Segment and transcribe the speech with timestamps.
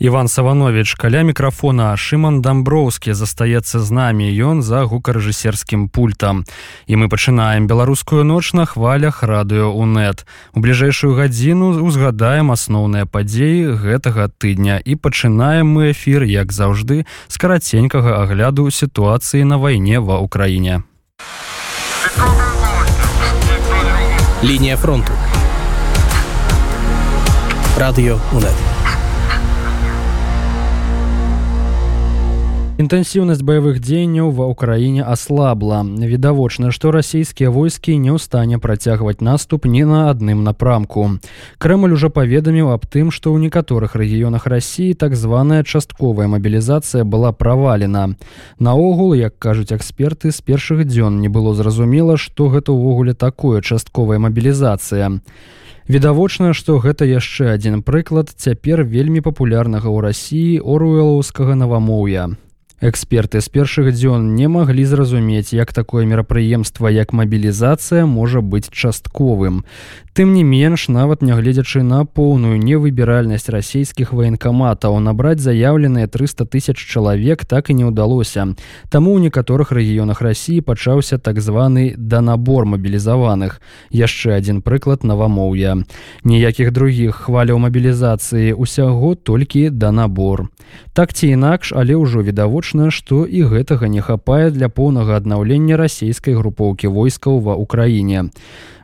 [0.00, 6.48] Іван Саванович каля мікрафона Шман Дамброўскі застаецца з намі ён за гукарэжысерскім пультам.
[6.88, 10.24] І мы пачынаем беларускую ноч на хвалях радыё УНэт.
[10.56, 17.36] У бліжэйшую гадзіну узгадаем асноўныя падзеі гэтага тыдня і пачынаем мы эфір, як заўжды, з
[17.36, 20.80] караценькага агляду сітуацыі на вайне ва ўкраіне.
[24.40, 25.12] Лінія фронту.
[27.76, 28.69] Радыё УНэт.
[32.80, 35.82] Інтэнсіўнасць баявых дзеянняў ва ўкраіне аслабла.
[35.84, 41.20] Відавочна, што расійскія войскі не ў стане працягваць наступ ні на адным напрамку.
[41.60, 47.36] Крэмль ужо паведаміў аб тым, што ў некаторых рэгіёнах рассіі так званая частковая мабілізацыя была
[47.36, 48.16] правалена.
[48.56, 54.16] Наогул, як кажуць эксперты, з першых дзён не было зразумела, што гэта ўвогуле такое частковая
[54.24, 55.20] мабілізацыя.
[55.84, 62.40] Відавочна, што гэта яшчэ адзін прыклад цяпер вельмі папулярнага ў рассіі оруэлаўскага навамоўя.
[62.80, 69.68] Эксперты з першых дзён не маглі зразумець, як такое мерапрыемства, як мабілізацыя можа быць частковым.
[70.16, 77.44] Тым не менш, нават нягледзячы на поўную невыбіральнасць расійскіх ваенкаматаў, набраць заяўленыя 300 тысяч чалавек
[77.44, 78.56] так і не ўдалося.
[78.88, 83.60] Таму ў некаторых рэгіёнах рассіі пачаўся так званы данабор мабілізаваных.
[83.92, 85.84] Яшчэ адзін прыклад навамоўя.
[86.24, 90.48] Ніякіх другіх хваляў мабілізацыі усяго толькі данабор.
[90.96, 95.76] Так ці інакш, але ўжо відавочна відавочна, што і гэтага не хапае для поўнага аднаўлення
[95.76, 98.30] расійскай групоўкі войскаў ва ўкраіне.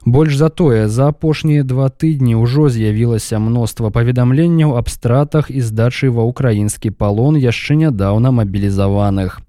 [0.06, 6.14] Больш за тое, за апошнія два тыдні ўжо з'явілася мноства паведамленняў аб стратах і здачы
[6.14, 9.42] ва ўкраінскі палон яшчэ нядаўна мабілізаваных.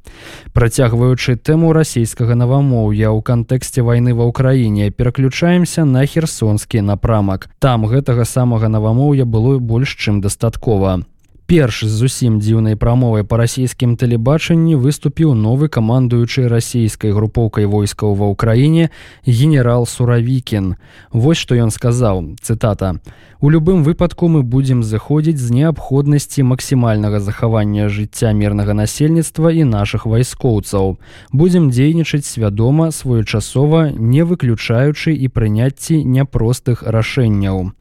[0.58, 7.54] Працягваючы тэму расійскага навамоўя ў кантэксце вайны ва ўкраіне пераключаемся на херсонскі напрамак.
[7.62, 11.06] Там гэтага самага навамоўя было больш чым дастаткова.
[11.48, 18.28] Перш з зусім дзіўнай прамовай па расійскім тэлебачанні выступіў новы камандуючы расійскай групоўкай войскаў ва
[18.34, 18.90] ўкраіне
[19.24, 20.76] генерал суравікін.
[21.16, 23.00] Вось што ён сказаў цытата:
[23.40, 30.04] У любым выпадку мы будзем зыходзіць з неабходнасці максімальнага захавання жыцця мірнага насельніцтва і нашых
[30.04, 31.00] вайскоўцаў.
[31.32, 37.72] Будзем дзейнічаць свядома своечасова, не выключаючы і прыняцці няпростых рашэнняў.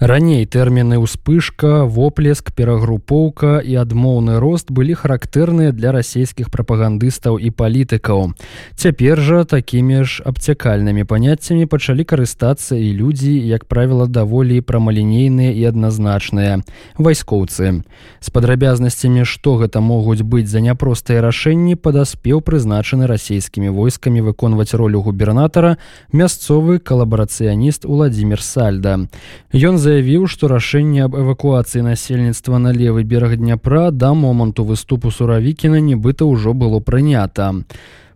[0.00, 8.34] Раней тэрміны ўспышка, воплеск, перагрупоўка і адмоўны рост былі характэрныя для расійскіх прапагандыстаў і палітыкаў.
[8.74, 15.62] Цяпер жа такімі ж абцякальнымі паняццямі пачалі карыстацца і людзі, як правіла, даволі прамалінейныя і
[15.70, 16.66] адназначныя
[16.98, 17.86] вайскоўцы.
[18.18, 25.06] З падрабязнасцямі, што гэта могуць быць за няпростыя рашэнні, падаспеў прызначаны расійскімі войскамі выконваць ролю
[25.06, 25.78] губернатара
[26.10, 29.06] мясцовы калабарацыяніст Владзімир Сальда.
[29.54, 35.80] Ён заявіў, што рашэнне аб эвакуацыі насельніцтва на левы бераг дняпра да моманту выступу суравікіна
[35.84, 37.52] нібыта ўжо было прынята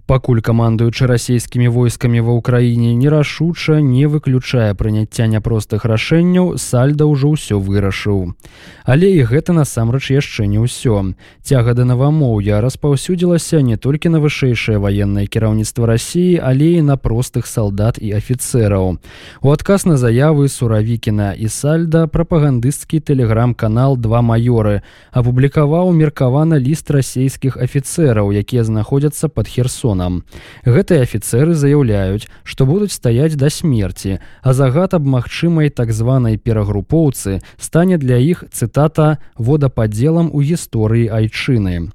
[0.09, 7.61] пакуль камандуючы расійскімі войскамі ва ўкраіне нерашуча не выключае прыняцця няпростых рашэнняў сальда ўжо ўсё
[7.61, 8.33] вырашыў.
[8.89, 11.13] Але і гэта насамрэч яшчэ не ўсё.
[11.45, 17.45] Цяга да навамоўя распаўсюдзілася не толькі на вышэйшае ваеннае кіраўніцтва рассіі але і на простых
[17.45, 18.97] салдат і афіцэраў.
[19.45, 24.81] У адказ на заявы суравікіна і сальда прапагандысцкі тэлеграм-канал два маёры
[25.13, 30.25] апублікаваў меркавана ліст расійскіх афіцэраў якія знаходзяцца под херсон законам.
[30.65, 37.41] Гэтыя афіцеры заяўляюць, што будуць стаяць да смерці, а загад аб магчымай так званай перагрупоўцы
[37.59, 41.91] стане для іх цытата водападзелам у гісторыі айчыны.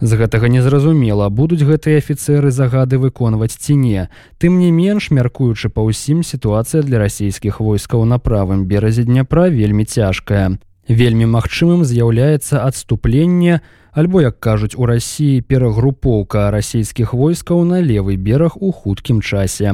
[0.00, 4.08] З гэтага незразумела, будуць гэтыя афіцеры загады выконваць ці не.
[4.38, 9.84] Тым не менш, мяркуючы па ўсім сітуацыя для расійскіх войскаў на правым беразе дняпра вельмі
[9.84, 10.58] цяжкая.
[10.88, 13.62] Вельмі магчымым з'яўляецца адступленне,
[13.92, 19.72] альбо як кажуць у рассіі перагрупоўка расійскіх войскаў на левый бераг у хуткім часе.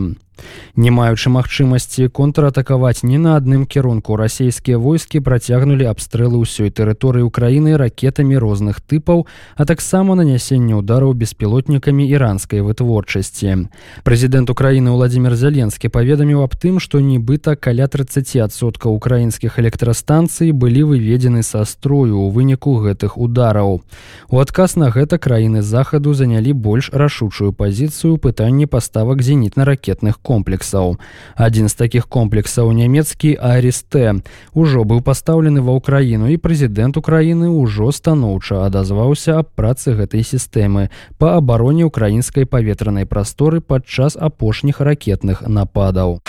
[0.77, 7.75] Не маючы магчымасці контратакаваць ні на адным кірунку расійскія войскі працягнулі абстрэлы ўсёй тэрыторыі ўкраіны
[7.75, 9.27] ракетамі розных тыпаў,
[9.57, 13.67] а таксама нанясенне ўдараў беспілотнікамі іранскай вытворчасці.
[14.07, 21.43] Прэзідэнт Украіны Владзімир Зяленскі паведаміў аб тым, што нібыта каля 30соткаў украінскіх электрастанцый былі выведзены
[21.43, 23.83] са строю ў выніку гэтых удараў.
[24.31, 30.99] У адказ на гэта краіны захаду занялі больш рашучую пазіцыю пытанні паставак зенітна-ракетных комплексаў.
[31.37, 34.21] Адзін з такіх комплексаў нямецкі арысте
[34.53, 40.91] ужо быў пастаўлены ва ўкраіну і прэзідэнт украіны ўжо станоўча адазваўся аб працы гэтай сістэмы
[41.19, 46.21] па абароне украінскай паветранай прасторы падчас апошніх ракетных нападаў.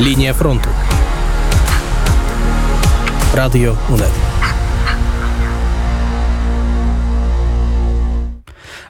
[0.00, 0.68] Лінія фронту.
[3.34, 4.27] Радыё унет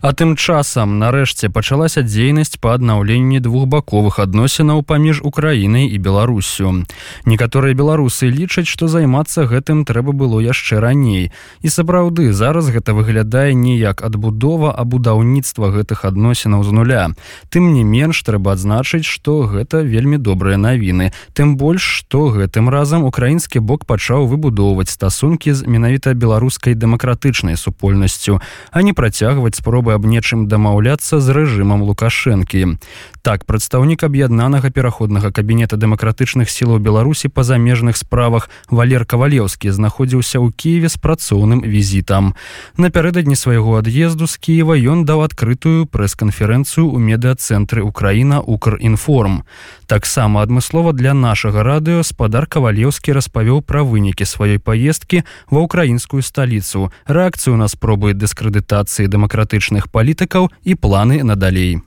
[0.01, 6.87] А тым часам нарэшце пачалася дзейнасць па аднаўленні двухбаковых адносінаў паміж украінай і беларусю.
[7.27, 11.33] Некаторыя беларусы лічаць што займацца гэтым трэба было яшчэ раней.
[11.63, 17.05] І сапраўды зараз гэта выглядае не як адбудова а будаўніцтва гэтых адносінаў з нуля.
[17.51, 21.11] Тым не менш трэба адзначыць што гэта вельмі добрыя навіны.
[21.35, 28.39] Тым больш што гэтым разам украінскі бок пачаў выбудоўваць стасункі з менавіта беларускай дэмакратычнай супольнасцю
[28.71, 32.77] а не працягваць спробы спробы аб нечым дамаўляцца з рэжымам лукашэнкі.
[33.23, 40.53] Так прадстаўнік аб'яднанага пераходнага кабінета дэмакратычных сілаў беларусі па замежных справах валер кавалеўскі знаходзіўся ў
[40.53, 42.35] кіеве з працоўным візітам.
[42.77, 49.45] Напярэдадні свайго ад'езду з кіева ён даў адкрытую прэс-канферэнцыю ў медыацэнтры украіна укрінформ
[49.89, 56.93] таксама адмыслова для нашага радыё спадар кавалеўскі распавёў пра вынікі сваёй паездкі ва ўкраінскую сталіцу.
[57.09, 61.79] Рэакцыю на спробы дыскрэдытацыі дэмакратычных палітыкаў і планы надалей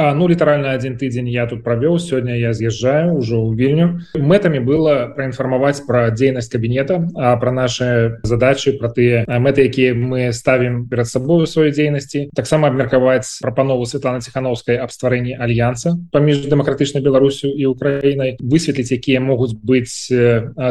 [0.00, 4.64] А, ну літаральна один тыдзень я тут правёў сёння я з'язджаю ўжо ў вільню мэтамі
[4.64, 10.88] было праінфармаваць пра дзейнасць кабінета а пра наши задачи про тыя мэты якія мы ставім
[10.88, 17.52] перад сабою сваёй дзейнасці таксама абмеркаваць прапанову Светлана ціхановскай аб стварэнні альянса паміж дэмакратычнай беларусю
[17.52, 20.08] і украінай высветліць якія могуць быць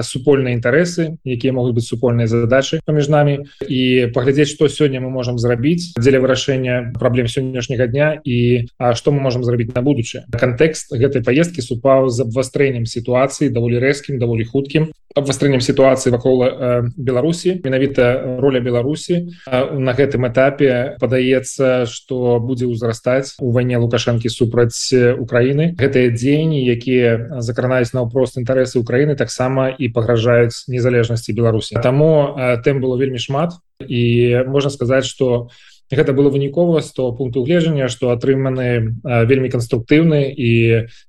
[0.09, 5.37] супольныя інтарэсы якія могуць быць супольныя задачи паміж намі і паглядзець што сёння мы можемм
[5.37, 10.95] зрабіць дзеля вырашэння праблем сённяшняга дня і а што мы можем зрабіць на будучае кантэкст
[10.95, 17.59] гэтай поездки супаў з абвастрэннем сітуацыі даволі рэзкім даволі хуткім абвастрэннем сітуацыі вакол э, беларусі
[17.63, 24.93] менавіта роля беларусі э, на гэтым этапе падаецца что будзе ўзрастаць у вайне лукашэнкі супраць
[24.93, 32.61] украіны гэтыя дзеянні якія закранаюць наўпрост інтарэсы украіны таксама і пагражаюць незалежнасці беларусі таму э,
[32.63, 33.53] тэм было вельмі шмат.
[33.79, 35.49] І можна сказаць что у
[35.91, 40.51] гэта было вынікова з того пункту гледжання что атрыманы вельмі канструктыўны і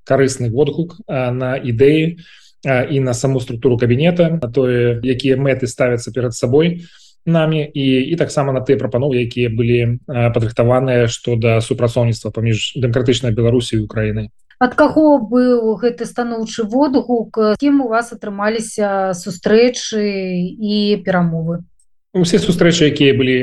[0.04, 2.16] карысны водгук на ідэі
[2.64, 6.84] і на саму структуру кабінета на тое якія мэты ставяцца перад сабой
[7.26, 13.32] нами і і таксама на тыя прапановы якія былі падрыхтаваныя што да супрацоўніцтва паміж дэмакратычнай
[13.32, 14.30] беларусі украінай.
[14.60, 17.56] Ад каго быў гэты станоўчы водгук?
[17.60, 20.04] Кім у вас атрымаліся сустрэчы
[20.52, 21.64] і перамовы
[22.12, 23.36] усе сустрэчы якія былі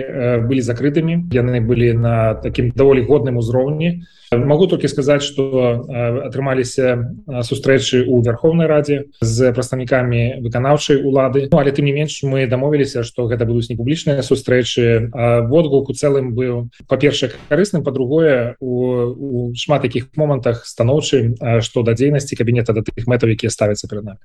[0.44, 4.04] былі закрытымі яны былі на такім даволі годным узроўні
[4.36, 5.88] могу толькі сказаць что
[6.28, 7.16] атрымаліся
[7.48, 13.08] сустрэчы у верховнай радзе з прадстаўнікамі выканаўчай улады ну, але тым не менш мы дамовіліся
[13.08, 15.16] что гэта будуць не публічныя сустрэчы
[15.48, 18.76] водгук у цэлым быў па-першае карысным по-другое у,
[19.16, 24.12] у шмат якіх момантах станоўчы што да дзейнасці кабінета да тых мэтаў якія ставяцца перад
[24.12, 24.20] нами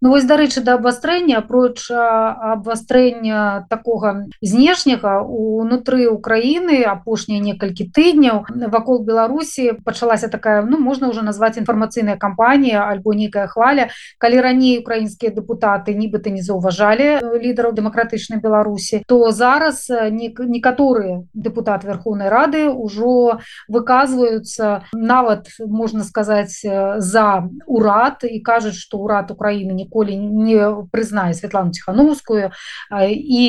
[0.00, 9.04] Ну вось дарэчы да абвастрэння апроч абвастрэння такога знешняга унутры Украіны апошнія некалькі тыдняў вакол
[9.04, 15.36] Беларусі пачалася такая ну можна ўжо назваць інфармацыйная кампанія альбо нейкая хваля калі раней украінскія
[15.36, 24.88] дэпутаты нібыта не заўважалі лідараў дэмакратычнай Беларусі то зараз некаторыя дэпутаты Верховнай рады ўжо выказваюцца
[24.96, 27.28] нават можна сказаць за
[27.68, 32.54] урад і кажуць што ўрад Украіны не ніколі не прызнае Святлану ціхановскую
[32.94, 33.42] і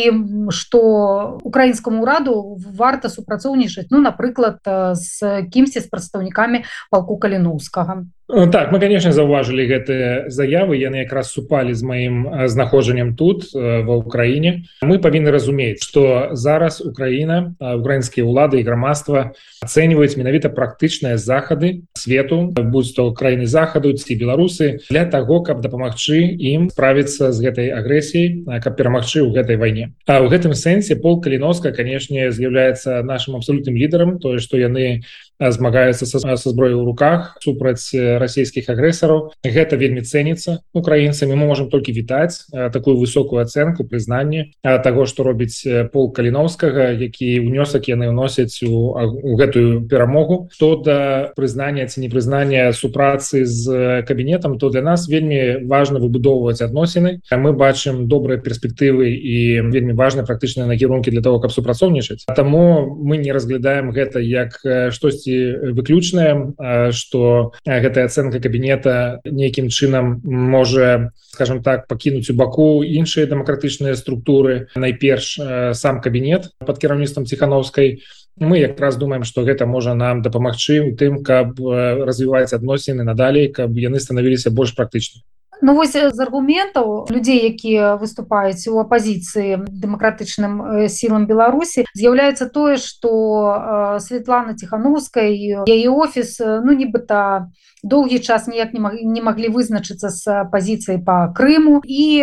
[0.50, 4.58] што украінскаму ўраду варта супрацоўнічаць ну напрыклад
[4.98, 8.10] з кімсьці з прадстаўнікамі палку каліноўскага
[8.52, 12.16] так мы конечно заўважылі гэтыя заявы яны якраз супалі з маім
[12.48, 20.16] знаходжаннем тут ва ўкраіне мы павінны разумець что зараз Украіна украінскія ўлады і грамадства ацэньваюць
[20.16, 26.70] менавіта практычныя захады свету будь то краіны захаду ці беларусы для того каб дапамагчы ім
[26.72, 29.92] справіцца з гэтай агрэсіяй каб перамагчы ў гэтай вайне.
[30.08, 35.04] А ў гэтым сэнсе пол каліноска канешне з'яўляецца нашим абсолютным лідарам тое што яны
[35.42, 39.34] змагаюцца са, зброі ў руках супраць расійскіх агрэсараў.
[39.42, 41.34] Гэта вельмі цэніцца украінцамі.
[41.34, 47.90] Мы можемм толькі вітаць такую высокую ацэнку прызнанне таго што робіць пол каліновскага які ўнёсак
[47.90, 50.54] яны ўносяць у, у гэтую перамогу.
[50.60, 57.26] То да прызнання ці непрызнання супрацы з кабінетам то для нас вельмі важна выбудоўваць адносіны.
[57.32, 62.30] Мы бачым добрыя перспектывы і вельмі важна практычныя накірункі для того каб супрацоўнічаць.
[62.36, 64.60] Таму мы не разглядаем гэта як
[64.92, 72.84] штосьці ці выключная что гэтая ацэнка кабінета нейкім чынам можа скажем так пакінуць у баку
[72.84, 74.68] іншыя дэмакратычныя структуры.
[74.76, 75.40] Найперш
[75.80, 78.04] сам кабінет под кіраўніцтвам ціхановскай
[78.36, 83.78] мы якраз думаем что гэта можа нам дапамагчы у тым каб развіваць адносіны надалей каб
[83.78, 85.24] яны станавіліся больш практычнымі
[85.62, 93.98] Ну вось з аргументаў людзей якія выступаюць у апазіцыі дэмакратычным сілам беларусі з'яўляецца тое што
[94.02, 97.52] Светлана ціхановская яе офіс ну нібыта
[97.84, 101.82] доўгі час ніяк не маглі не маглі вызначыцца з пазіцыяй по Крыму.
[101.86, 102.22] І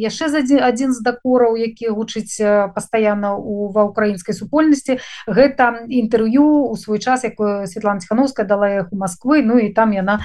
[0.00, 2.40] яшчэ за адзін з дакораў які гучыць
[2.74, 8.92] пастаянна у ва украінскай супольнасці гэта інтэрв'ю у свой час якое Светлана ціхановская дала іх
[8.92, 10.20] у Москвы Ну і там яна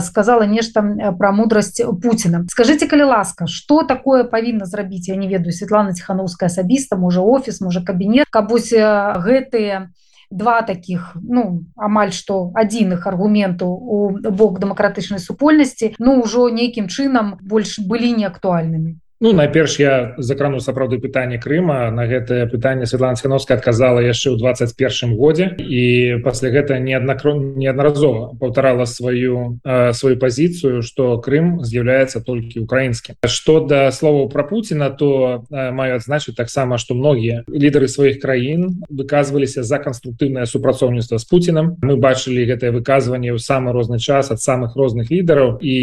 [0.00, 0.82] сказала нешта
[1.18, 6.50] пра мудрасць Пуціна скажите калі ласка что такое павінна зрабіць я не ведаю Светлана ціхановская
[6.50, 9.90] асабіста можа офіс можа кабінет кабусь гэтыя
[10.30, 13.98] два таких ну амаль что адзіных аргументаў у
[14.30, 20.98] бок дэмакратычнай супольнасці ну ўжо нейкім чынам больш былі неактуальнымі Ну найперш я закрану сапраўды
[20.98, 21.90] пытанне Крыма.
[21.90, 25.60] На гэтае пытанне Светлана Схановская адказала яшчэ ў 21 годзе.
[25.60, 33.20] І пасля гэта неаднакро неаднаразова паўтарала сваю э, сваю пазіцыю што Крым з'яўляецца толькі украінскім.
[33.28, 38.80] Што да словаў пра Пуціна то э, маю адзначыць таксама што многія лідары сваіх краін
[38.88, 44.40] выказваліся за канструктыўнае супрацоўніцтва з Пуцінам мы бачылі гэтае выказванне ў самы розны час ад
[44.40, 45.60] самых розных лідараў.
[45.60, 45.76] І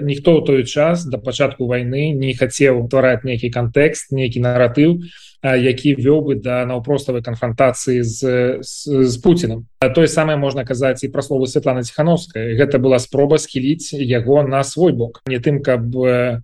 [0.00, 5.00] ніхто ў той час да пачатку войны не хацеў утвараць нейкі кантэкст нейкі наратыў
[5.42, 8.18] які вёў бы да наўпроставай канфронтацыі з,
[8.58, 13.38] з, з Пуціным тое самае можна казаць і пра словы Светлана ціхановская гэта была спроба
[13.38, 15.86] схіліць яго на свой бок не тым каб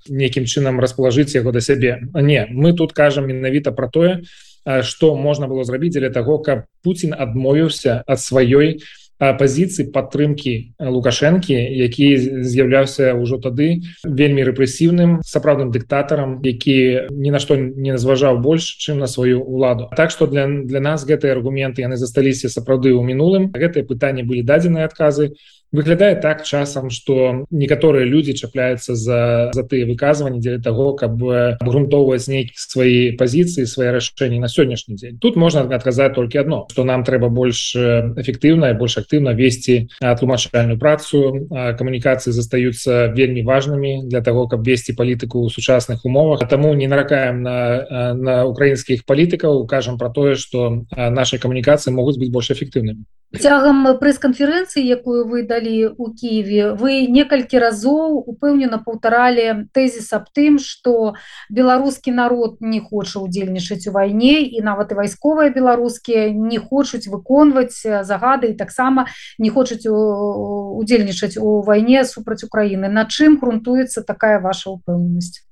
[0.09, 2.07] нейкім чынам расположыць яго да сябе.
[2.15, 4.23] Не мы тут кажам менавіта пра тое
[4.65, 11.55] што можна было зрабіць для таго каб Пуін адмовіўся ад сваёй у пазіцыі падтрымки лукашэнкі
[11.55, 18.67] які з'яўляўся ўжо тады вельмі рэпрэсіўным сапраўдным дыктатарам які ні на што не назважаў больш
[18.83, 19.91] чым на сваю ўладу.
[19.97, 23.51] Так что для для нас гэтыя аргументы яны засталіся сапраўды ў мінулым.
[23.55, 25.35] Гэтыя пытанні былі дадзеныя адказы
[25.75, 31.19] выглядае так часам что некаторыя люди чапляются за за тыя выказывания дзеля того каб
[31.61, 35.19] абгрунтоўваць нейкі свои позиции свои рашэнні на сённяшні дзень.
[35.19, 41.49] Тут можно отказать только одно что нам трэба больш эффектыўна больш актыўна весці тлумачальную працу.
[41.51, 46.47] Камунікацыі застаюцца вельмі важными для того каб весці палітыку ў сучасных умовах.
[46.49, 52.31] Тому не наракаем на на украінскіх палітыкаў кажам про тое что наши камунікацыі могуць быть
[52.31, 53.05] больш эффектыўнымі
[53.41, 55.64] цягам прэс-канферэнцыі якую вы далі
[55.97, 56.73] у Киеве.
[56.75, 61.15] Вы некалькі разоў упэўнена паўтаралі тэзіс аб тым что
[61.51, 67.81] беларускі народ не хоча удзельнічаць у вайне і нават і вайсковыя беларускія не хочуць выконваць
[67.83, 69.07] загады і таксама
[69.39, 75.45] не хочуць удзельнічаць у вайне супраць Украіны на чым грунтуецца такая ваша упэўненасць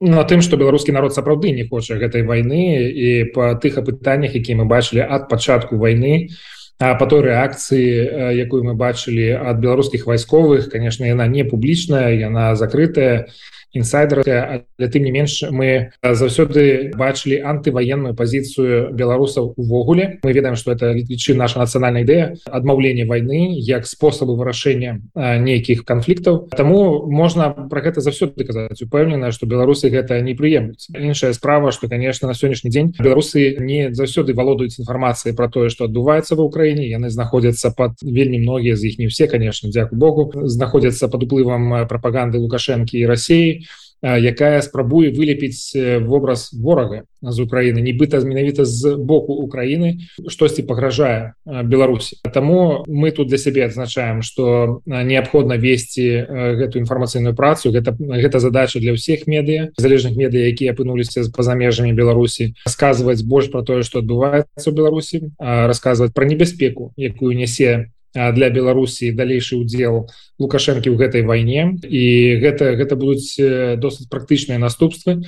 [0.00, 4.60] на тым что беларускі народ сапраўды не хоча гэтай войны і по тых апытаннях які
[4.60, 10.72] мы бачылі ад пачатку войны то по той рэакцыі якую мы бачылі ад беларускіх вайсковых
[10.72, 13.28] конечно яна не публічная яна закрытая
[13.72, 20.18] інсайдерская але тым не менш мы заўсёды бачылі антываенную пазіцыю беларусаў увогуле.
[20.22, 26.48] Мы ведаем что это лічы наша нацыянальная ідэя адмаўлення войны як спосабу вырашэння нейкіх канфліктаў.
[26.50, 31.88] Таму можна про гэта заўсёды казаць упэўнена что беларусы гэта не прыемлюць іншая справа что
[31.88, 36.88] конечно на сённяшні дзень беларусы не заўсёды валодаюць інфармацыяй про тое что адбываецца в Украіне
[36.88, 41.86] яны знаходзяцца под вельмі многія з іх не все конечно дзяку Богу знаходзяцца под уплывам
[41.86, 43.59] прапаганды лукашэнкі і Росіі
[44.02, 52.16] якая спрабуе вылепіць вобраз ворага з Украіны нібыта менавіта з боку Украіны штосьці пагражае Беларусі.
[52.32, 56.24] Таму мы тут для сябе адзначаем што неабходна весці
[56.56, 57.70] гэту інфармацыйную працу.
[57.70, 62.56] Гэта гэта задача для ўсіх медыя залежных медыя якія апынуліся па-за межамі Беларусі.
[62.64, 69.12] Расказваць больш пра тое што адбываецца ў Беларусі расказваць пра небяспеку якую нясе для беларусі
[69.14, 70.10] далейшы удзел
[70.42, 71.78] лукашэнкі ў гэтай вайне.
[71.84, 73.34] І гэта гэта будуць
[73.78, 75.22] досыць практычныя наступствы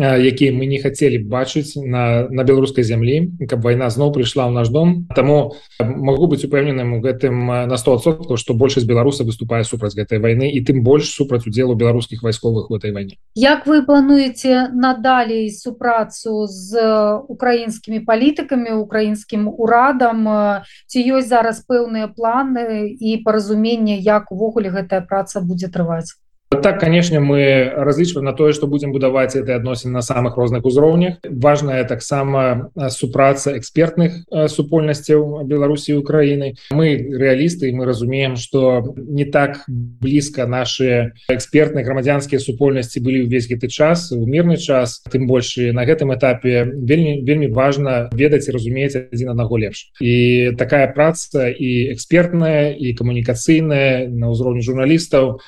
[0.00, 4.72] якія мы не хацелі бачыць на на беларускай зямлі каб вайна зноў прыйшла ў наш
[4.72, 5.06] дом.
[5.14, 10.48] Таму могу быць упэўненым у гэтым на 100 што большасць беларуса выступае супраць гэтай вайны
[10.48, 13.20] і тым больш супраць удзелу беларускіх вайсковых у этой вайне.
[13.34, 16.80] Як вы плануеце надалей супрацу з
[17.28, 20.64] украінскімі палітыкамі украінскім урадам?
[20.86, 26.16] Ці ёсць зараз пэўныя планы і паразумення як увогуле гэтая праца будзе трываць
[26.50, 31.22] так канешне мы разлічваем на тое што будзем будаваць этой адносін на самых розных узроўнях
[31.24, 40.46] важная таксама супраца экспертных супольнасцяў беларусі украіны мы рэалісты мы разумеем что не так блізка
[40.46, 45.00] наши экспертныя грамадзянскія супольнасці былі ўвесь гэты час у мірны час.
[45.06, 50.52] Тым больш на гэтым этапе вельмі вельмі важна ведаць і разумець адзін аднаго лепш і
[50.58, 55.40] такая праца і экспертная і камунікацыйная на ўзроўні журналістаў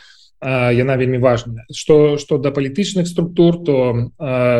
[0.42, 1.64] яна вельмі важная.
[1.70, 4.10] Что что до палітычных структур то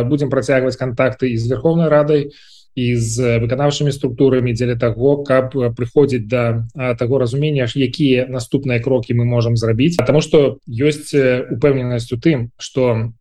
[0.06, 2.30] будем працягваць контакты і з верховной радай
[2.74, 6.64] і з выканаўчымі структурамі дзеля того каб прыходзіць да
[6.98, 13.12] того разумення якія наступныя крокі мы можемм зрабіць потому что ёсць упэўненасць у тым что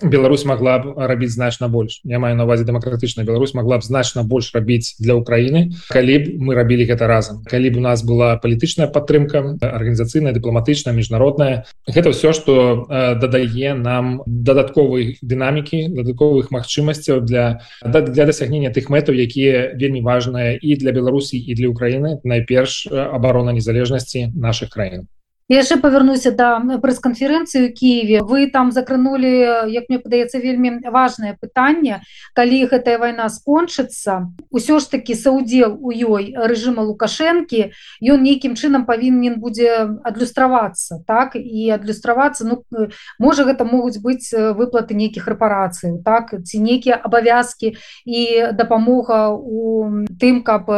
[0.00, 2.00] Беларусь могла б рабіць значна больш.
[2.04, 6.24] Я маю на увазе дэмакратычная Беларусь могла б значна больш рабіць для Украіны калі б
[6.38, 7.44] мы рабілі гэта разам.
[7.44, 11.64] Калі б у нас была палітычная падтрымка арганізацыйная дыпламатычная міжнародная.
[11.86, 19.76] Гэта ўсё что дадае нам дадатковай дынамікі дадатковых магчымасцяў для для дасягнення тых мэтаў якія
[19.76, 22.20] вельмі важныя і для Беларусі і для Украіны.
[22.24, 25.08] Найперш абарона незалежнасці наших краін
[25.48, 32.02] яшчэ павярнуся да прэс-канферэнцыі у Киеве вы там закранули як мне падаецца вельмі важное пытанне
[32.34, 37.72] калі гэтая вайна скончыцца ўсё ж таки саудзел у ёй рэжыма лукашэнкі
[38.02, 41.36] ён нейкім чынам павінен будзе адлюстравацца так?
[41.36, 42.64] І адлюстравацца Ну
[43.18, 46.34] можа гэта могуць быць выплаты нейкіх рэпарацый так?
[46.44, 48.20] Ці нейкія абавязкі і
[48.52, 50.70] дапамога у тым каб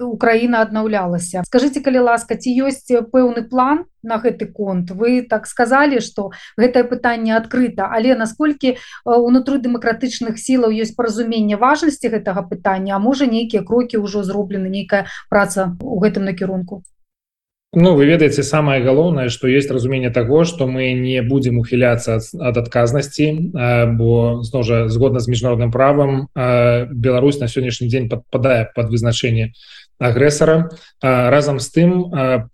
[0.00, 1.42] Украіна аднаўлялася.
[1.46, 4.90] Скажите калі ласка ці ёсць пэўны план на гэты конт.
[4.90, 7.88] Вы так сказали что гэтае пытанне адкрыта.
[7.90, 14.22] Але насколькі унутры дэмакратычных сілаў ёсць паразумение важнасці гэтага пытання а можа нейкія крокі ўжо
[14.22, 16.82] зроблены нейкая праца у гэтым накірунку?
[17.76, 22.56] Ну вы ведаеце самое галоўнае что есть разумение того что мы не будем ухіляться ад
[22.56, 23.50] адказнасці
[23.98, 29.52] бо зно жа згодна з міжнародным правам Беларусь на сённяшні дзень подпадае под вызначение
[29.98, 30.70] агрэсара.
[31.02, 31.90] Разам з тым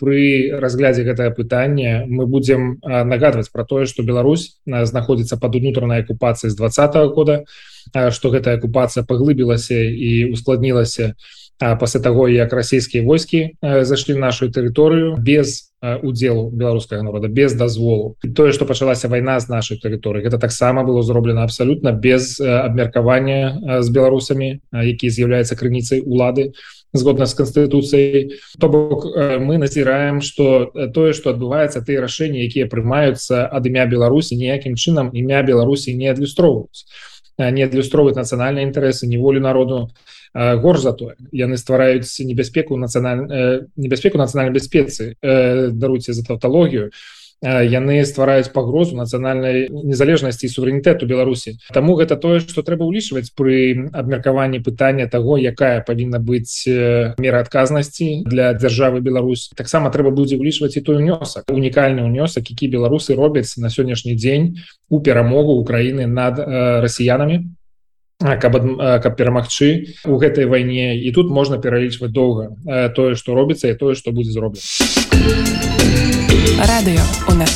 [0.00, 6.50] пры разглядзе гэтае пытанне мы будзем нагадваць про тое что Беларусь знаходзіцца под унутранай акупацыі
[6.50, 7.44] з двадцатого года
[8.10, 11.14] что гэтая акупацыя паглыбілася і ускладнілася
[11.58, 18.16] пасля таго як расійскія войскі зайшлі нашу тэрыторыю без удзелу беларускага народа без дазволу.
[18.36, 23.88] Тое что пачалася вайна з нашай тэрыторыі гэта таксама было зроблена абсалютна без абмеркавання з
[23.88, 26.52] беларусамі які з'яўляецца крыніцай улады.
[26.52, 32.66] у згодна з канстытуцыяй то бок мы назіраем что тое что адбываецца ты рашэнні якія
[32.66, 36.86] прымаюцца ад імя Беларусі ніякім чынам імя Беларусі не адлюстроўваюць.
[37.38, 39.88] Не адлюстроўваюць нацыянальныя інтарэсы не волю народу.
[40.34, 45.14] Горш за тое яны ствараюць небяспеку нацыянальную небяспеку нацыянальнай бяспецы.
[45.22, 46.90] Даруйце за тавталогію.
[46.90, 51.56] то яны ствараюць пагрозу нацыянальнай незалежнасці суверэнітэту беларусі.
[51.72, 56.68] Таму гэта тое што трэба ўлічваць пры абмеркаванні пытання того якая павінна быць
[57.16, 59.48] мера адказнасці для дзяржавы Беларусь.
[59.56, 64.60] Таксама трэба будзе ўлічваць і той унёсак унікальны унёсак які беларусы робяць на сённяшні дзень
[64.90, 66.36] у перамогу Украіны над
[66.84, 67.56] расіянамі
[68.20, 68.52] каб
[69.00, 71.00] каб перамагчы у гэтай вайне.
[71.00, 72.52] І тут можна пералічваць доўга
[72.92, 76.19] тое што робіцца і тое што будзе зроблена
[76.60, 77.50] радыё унет.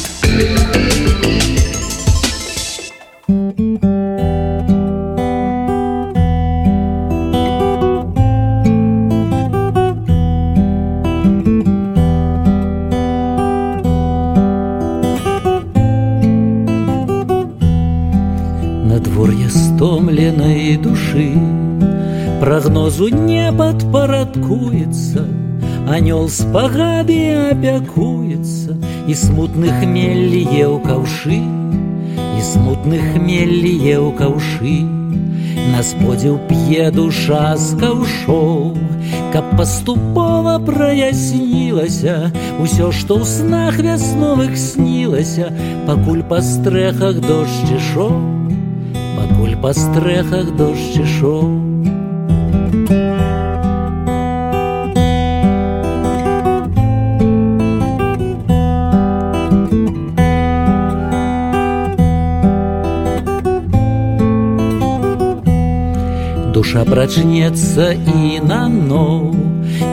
[18.84, 21.32] Надвор'е стомленай душы
[22.40, 25.24] прогнозу не падпарадкуецца
[25.88, 27.18] анёл спагады
[27.52, 28.76] апякуецца
[29.08, 34.76] і смутны хмеллі еў каўшы і смутны хмеллі еў каўшы
[35.74, 38.72] на сподзеў п'е душа з каўшоў
[39.34, 42.16] каб паступова праяснілася
[42.62, 45.52] ўсё што ў снах вясновых снілася
[45.90, 48.16] пакуль па стрэхах дождж ішоў
[49.20, 51.73] пакуль па стрэхах дождж ішоў
[66.64, 69.36] душа прачнецца і наноў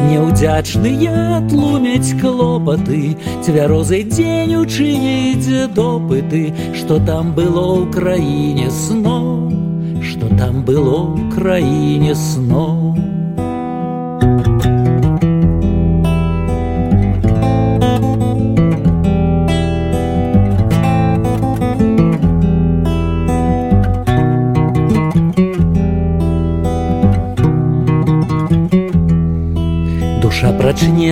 [0.08, 3.02] Няўдзячныя тлумяць клопаты
[3.44, 6.44] цвярозай дзень учыніць допыты.
[6.72, 9.52] Што там было ў краіне сноў
[10.00, 12.81] што там было ў краіне сноў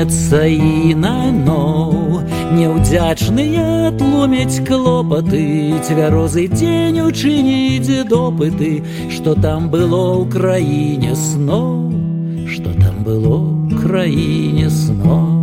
[0.10, 8.82] пачнецца і наноў Няўдзячныя тлумяць клопаты цвярозы дзень учыніць допыты,
[9.13, 11.93] што там было ў краіне сноў,
[12.50, 15.38] што там было краіне сноў.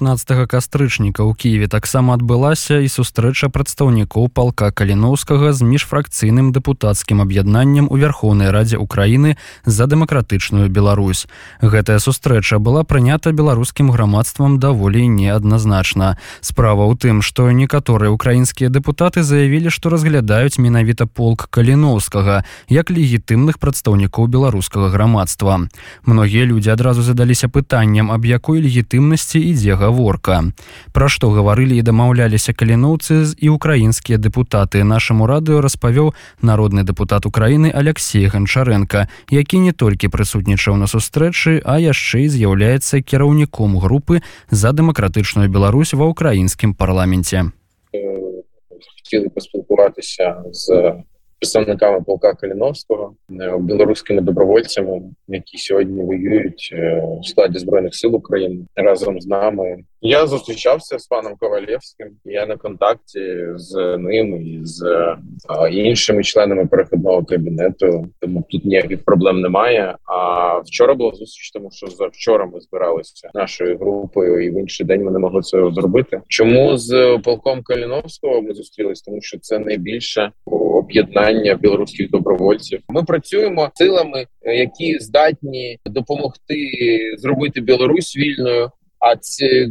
[0.00, 7.88] 19 кастрычніка ў Киеве таксама адбылася і сустрэча прадстаўнікоў палка каліноўскага з міжфракцыйным дэпутацкім аб'яднаннем
[7.88, 11.28] у верхоўнай радзе Украіны за дэмакратычную Беларусь.
[11.60, 16.16] Гэтая сустрэча была прынята беларускім грамадствам даволі неадназначна.
[16.40, 23.60] Справа ў тым, што некаторыя украінскія дэпутаты заявілі, што разглядаюць менавіта полк каліноўскага як легітымных
[23.60, 25.68] прадстаўнікоў беларускага грамадства.
[26.08, 30.54] Многія людзі адразу задаліся пытанням, аб якой легітымнасці ідзе ідзе гаворка
[30.94, 36.14] пра што гаварылі і дамаўляліся каліноўцы і украінскія дэпутаты нашаму радыё распавёў
[36.46, 43.02] народны дэпутат украіны алексей ганчаренко які не толькі прысутнічаў на сустрэчы а яшчэ і з'яўляецца
[43.02, 47.50] кіраўніком групы за дэмакратычную Беларусь ва ўкраінскім парламенце.
[47.90, 50.94] Хотіли поспілкуватися з
[51.40, 53.14] представниками полка Каліновського,
[53.58, 56.74] білоруськими добровольцями, які сьогодні воюють
[57.22, 59.76] в складі збройних сил України разом з нами.
[60.02, 62.08] Я зустрічався з паном Ковалєвським.
[62.24, 65.16] Я на контакті з ним і з
[65.70, 68.06] іншими членами перехідного кабінету.
[68.20, 69.96] Тому тут ніяких проблем немає.
[70.04, 74.86] А вчора була зустріч, тому що за вчора ми збиралися нашою групою, і в інший
[74.86, 76.20] день ми не могли це зробити.
[76.28, 79.02] Чому з полком Каліновського ми зустрілись?
[79.02, 80.32] Тому що це найбільше
[80.90, 82.80] об'єднання білоруських добровольців.
[82.88, 86.56] Ми працюємо силами, які здатні допомогти
[87.18, 88.70] зробити Білорусь вільною.
[88.98, 89.68] А ці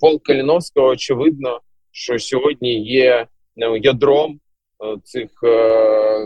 [0.00, 1.60] полк Каліновського очевидно,
[1.92, 4.40] що сьогодні є ну, ядром
[5.04, 5.30] цих,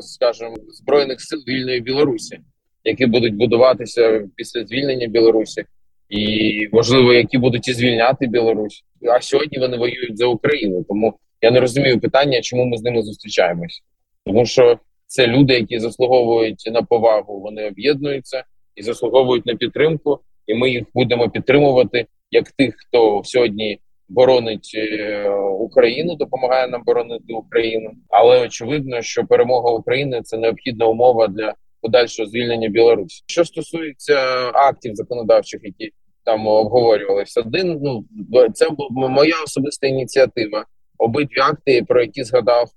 [0.00, 2.38] скажімо, збройних сил вільної Білорусі,
[2.84, 5.64] які будуть будуватися після звільнення Білорусі,
[6.08, 8.84] і можливо, які будуть і звільняти Білорусь.
[9.16, 10.84] А сьогодні вони воюють за Україну.
[10.88, 13.82] Тому я не розумію питання, чому ми з ними зустрічаємось,
[14.26, 20.54] тому що це люди, які заслуговують на повагу, вони об'єднуються і заслуговують на підтримку, і
[20.54, 24.78] ми їх будемо підтримувати як тих, хто сьогодні боронить
[25.58, 27.90] Україну, допомагає нам боронити Україну.
[28.08, 33.24] Але очевидно, що перемога України це необхідна умова для подальшого звільнення Білорусі.
[33.26, 34.18] Що стосується
[34.54, 35.92] актів законодавчих, які
[36.24, 38.04] там обговорювалися, один ну
[38.54, 40.64] це моя особиста ініціатива.
[40.98, 42.70] Обидві акти, про які згадав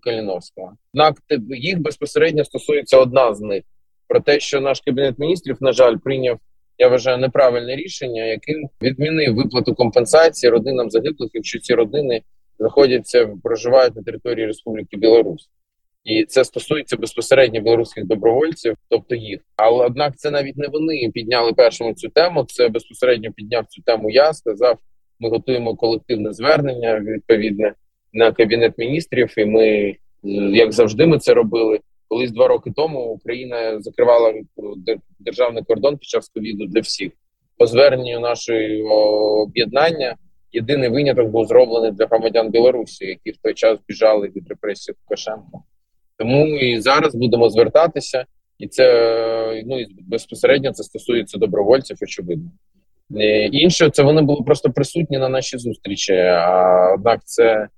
[0.00, 0.72] Каліновського.
[0.94, 3.62] Акти їх безпосередньо стосується одна з них
[4.08, 6.38] про те, що наш кабінет міністрів, на жаль, прийняв
[6.78, 12.22] я вважаю неправильне рішення, яким відмінив виплату компенсації родинам загиблих, якщо ці родини
[12.58, 15.48] знаходяться проживають на території Республіки Білорусь,
[16.04, 19.40] і це стосується безпосередньо білоруських добровольців, тобто їх.
[19.56, 22.44] Але однак, це навіть не вони підняли першому цю тему.
[22.48, 24.10] Це безпосередньо підняв цю тему.
[24.10, 24.78] Я сказав,
[25.20, 27.74] ми готуємо колективне звернення відповідне
[28.12, 29.96] на кабінет міністрів, і ми
[30.52, 31.80] як завжди, ми це робили.
[32.08, 34.34] Колись два роки тому Україна закривала
[35.18, 37.12] державний кордон під час ковіду для всіх.
[37.58, 40.16] По зверненню нашої об'єднання
[40.52, 45.58] єдиний виняток був зроблений для громадян Білорусі, які в той час біжали від репресій Лукашенка.
[46.18, 48.24] Тому і зараз будемо звертатися,
[48.58, 51.96] і це ну і безпосередньо це стосується добровольців.
[52.02, 52.50] Очевидно,
[53.52, 56.14] інше це вони були просто присутні на нашій зустрічі.
[56.16, 57.68] А однак, це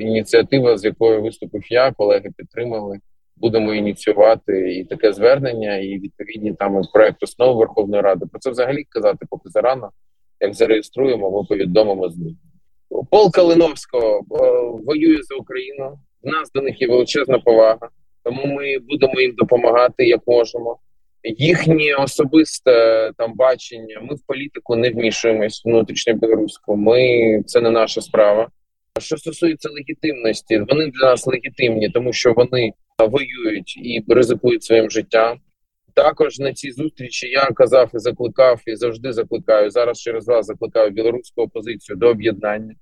[0.00, 2.98] ініціатива, з якою виступив я, колеги підтримали
[3.36, 8.26] будемо ініціювати і таке звернення, і відповідні там проект основи Верховної Ради.
[8.26, 9.90] Про це взагалі казати поки зарано.
[10.40, 12.36] Як зареєструємо, ми повідомимо з ним.
[13.10, 14.20] Пол Калиновського
[14.86, 15.98] воює за Україну.
[16.22, 17.88] В нас до них є величезна повага,
[18.22, 20.78] тому ми будемо їм допомагати як можемо.
[21.24, 24.00] Їхнє особисте там бачення.
[24.00, 26.76] Ми в політику не вмішуємось внутрішньо білоруську.
[26.76, 28.48] Ми це не наша справа.
[29.00, 35.38] Що стосується легітимності, вони для нас легітимні, тому що вони воюють і ризикують своїм життям.
[35.94, 40.00] Також на цій зустрічі я казав і закликав, і завжди закликаю зараз.
[40.00, 42.74] Через вас закликаю білоруську опозицію до об'єднання.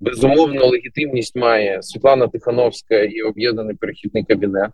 [0.00, 4.70] Безумовно, легітимність має Світлана Тихановська і об'єднаний перехідний кабінет.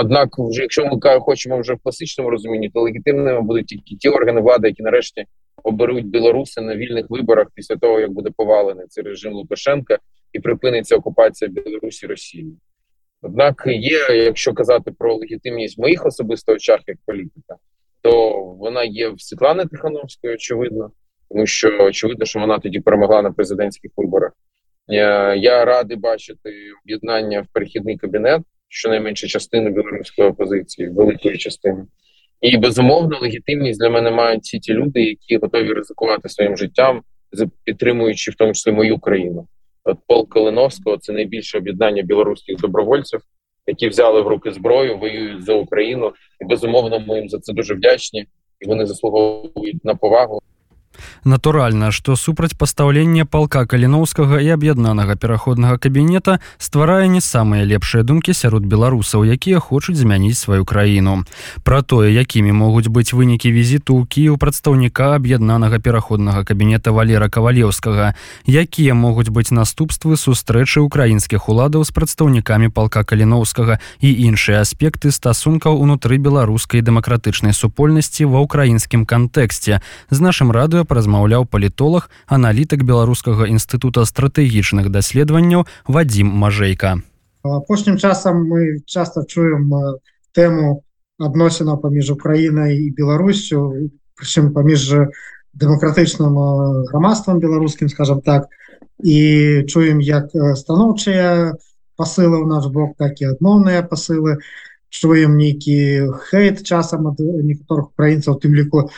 [0.00, 4.40] Однак, вже якщо ми хочемо вже в класичному розумінні, то легітимними будуть тільки ті органи
[4.40, 5.24] влади, які нарешті
[5.62, 9.98] оберуть білоруси на вільних виборах після того, як буде повалений цей режим Лукашенка,
[10.32, 12.56] і припиниться окупація Білорусі Росії.
[13.22, 17.56] Однак є, якщо казати про легітимність моїх особисто очах як політика,
[18.02, 20.90] то вона є в Світлани Тихановської, очевидно,
[21.30, 24.32] тому що очевидно, що вона тоді перемогла на президентських виборах.
[24.88, 26.50] Я, я радий бачити
[26.84, 31.84] об'єднання в перехідний кабінет, щонайменше частини білоруської опозиції, великої частини.
[32.40, 37.02] І безумовно, легітимність для мене мають ці ті люди, які готові ризикувати своїм життям,
[37.64, 39.46] підтримуючи в тому числі мою країну.
[39.84, 43.20] От Пол Калиновського це найбільше об'єднання білоруських добровольців,
[43.66, 47.74] які взяли в руки зброю, воюють за Україну, і безумовно ми їм за це дуже
[47.74, 48.26] вдячні,
[48.60, 50.42] і вони заслуговують на повагу.
[51.24, 58.66] Натуральна, што супрацьпастаўленне палка каліноўскага і аб'яднанага пераходнага кабінета стварае не самыя лепшыя думкі сярод
[58.66, 61.22] беларусаў, якія хочуць змяніць сваю краіну.
[61.62, 68.18] Пра тое, якімі могуць быць вынікі візіту ў Кіў прадстаўніка аб'яднанага пераходнага кабінета Валера кавалеўскага,
[68.50, 75.78] якія могуць быць наступствы сустрэчы украінскіх уладаў з прадстаўнікамі палка каліноўскага і іншыя аспекты стасункаў
[75.78, 79.78] унутры беларускай дэмакратычнай супольнасці ва ўкраінскім кантэксце
[80.10, 87.04] з нашым радыё паразмаўляў палітолог аналітык беларускага інстытута стратэгічных даследаванняў вадзім мажэйка.
[87.44, 89.68] Апошнім часам мы часто чуем
[90.32, 90.82] тэму
[91.20, 95.12] адносінаў паміж украінай і беларусю прычым паміж
[95.52, 96.32] дэмакратычным
[96.88, 98.48] грамадствам беларускім скажем так.
[99.04, 101.52] І чуем як станоўчыя
[101.96, 104.40] пасылы ў наш бок так і адмоўныя пасылы.
[104.88, 108.88] Чуем нейкі хейт часам ад некаторых украінцаў тым ліку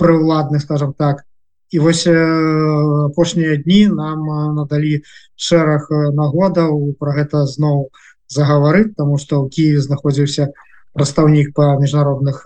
[0.00, 1.27] прыўладных скажем так
[1.70, 4.24] і вось апошнія дні нам
[4.56, 5.02] надалі
[5.36, 7.88] шэраг нагодаў про гэта зноў
[8.28, 10.52] загаварыць тому что ў Киеве знаходзіўся
[10.96, 12.44] прадстаўнік по міжнародных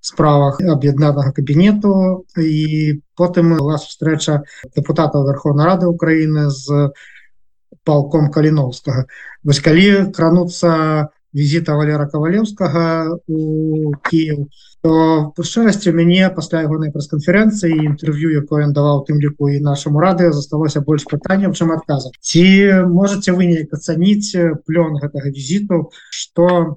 [0.00, 2.24] справах аб'яднанага кабінету.
[2.36, 4.42] І потым вас сустрэча
[4.76, 6.90] депутатаў Верховной Рады Украіны з
[7.84, 9.04] палком каліновскага.
[9.44, 14.50] Вось калі крануцца візіта Валера кавалеўскага у Киев
[14.82, 20.00] то по шчырасці мяне пасля ягонай прэс-канферэнцыі інтэрв'ю якое ён даваў тым ліку і нашаму
[20.00, 22.44] рады засталося больш пытанняў чым адказа ці
[22.88, 24.34] можете вы неяк ацаніць
[24.66, 26.76] плён гэтага візіту что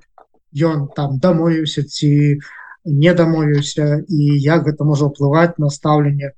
[0.54, 2.40] ён там дамовіўся ці
[2.86, 6.36] не дамовіўся і як гэта можа ўплываць на стаўленне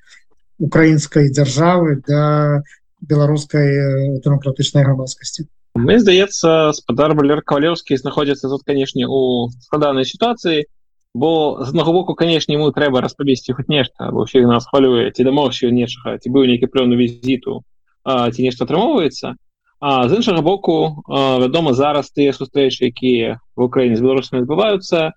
[0.61, 2.61] украінскай дзяржавы да
[3.01, 10.63] беларускай дэмакратычнай грамадскасці Мне здаецца спадар Валер кавалеўскі знаходзіцца тут канешне у складанай сітуацыі
[11.15, 15.27] бо з аднаго боку канешне ему трэба распавесці хоць нешта бо ўсіх нас хвалюе ці
[15.27, 17.59] дамоўся нечага ці быў нейкі плёну візіту
[18.07, 19.35] а, ці нешта атрымоўваецца
[19.83, 25.11] А з іншага боку вядома зараз тыя сустрэчы якія в Украіне з беларусамі адбываюцца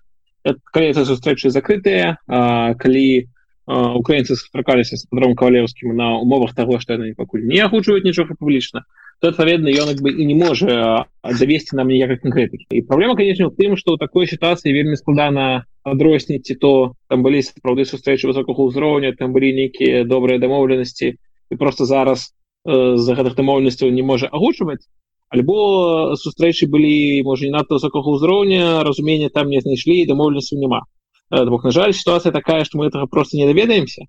[0.75, 3.31] калі это сустрэчы закрытыя калі
[3.69, 8.83] украінцы сустракаліся з падром кавалеўскім на умовах таго што яны пакуль не агучваюць нічога публічна
[9.19, 13.47] то адпаведна ён як бы і не можа завесці нам ніякай канкрэтыкі і праблема конечно
[13.47, 18.31] у тым что ў такой сітуацыі вельмі складана адрозніць ці то там былі сапраўды сустрэчы
[18.31, 22.31] высокага ўзроўня там былі нейкія добрыя дамоўленасці і просто зараз
[22.63, 24.87] з-за гэтых дамоўленасцяў не можа агучваць
[25.29, 30.87] альбо сустрэчы былі можа не надта высокага ўзроўня разумення там не знайшлі дамоўленасцю няма
[31.29, 34.07] бок на жаль ситуация такая что мы этого просто не даведаемся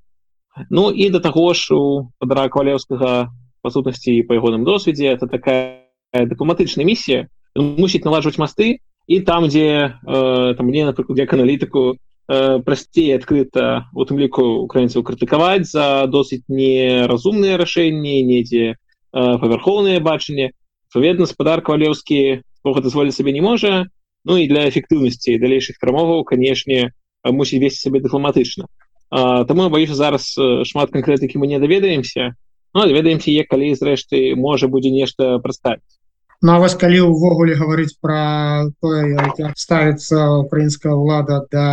[0.71, 5.87] ну і до таго ж у падра квалеўскага по сутнасці по ягоным досведзе это такая
[6.13, 11.97] дыпламатычная місія мусіць налажваць масты і там дзе э, там мне напрыклад як аналітыку
[12.29, 18.75] э, прасцей адкрыта у тым ліку украінцаў крытыкаваць за досыць неразумныя рашэнні недзе э,
[19.13, 20.53] павярхоўнае бачанне
[20.93, 23.91] суведна спадар кавалеўскі гэта дазволіць сабе не можа
[24.25, 26.93] ну і для эфектыўнасці далейшых трамоваў канешне
[27.25, 28.71] мусіць весці сабе дыпламатычна
[29.11, 30.39] Таму баюся зараз
[30.71, 32.39] шмат канкрэтыкі мы не даведаемся
[32.75, 36.01] Ну, ведаемся як калі зрэшты можа будзе нешта праставіць
[36.43, 39.13] Ну вось калі ўвогуле гаварыць пра тое
[39.61, 41.65] ставіцца украінская ўлада да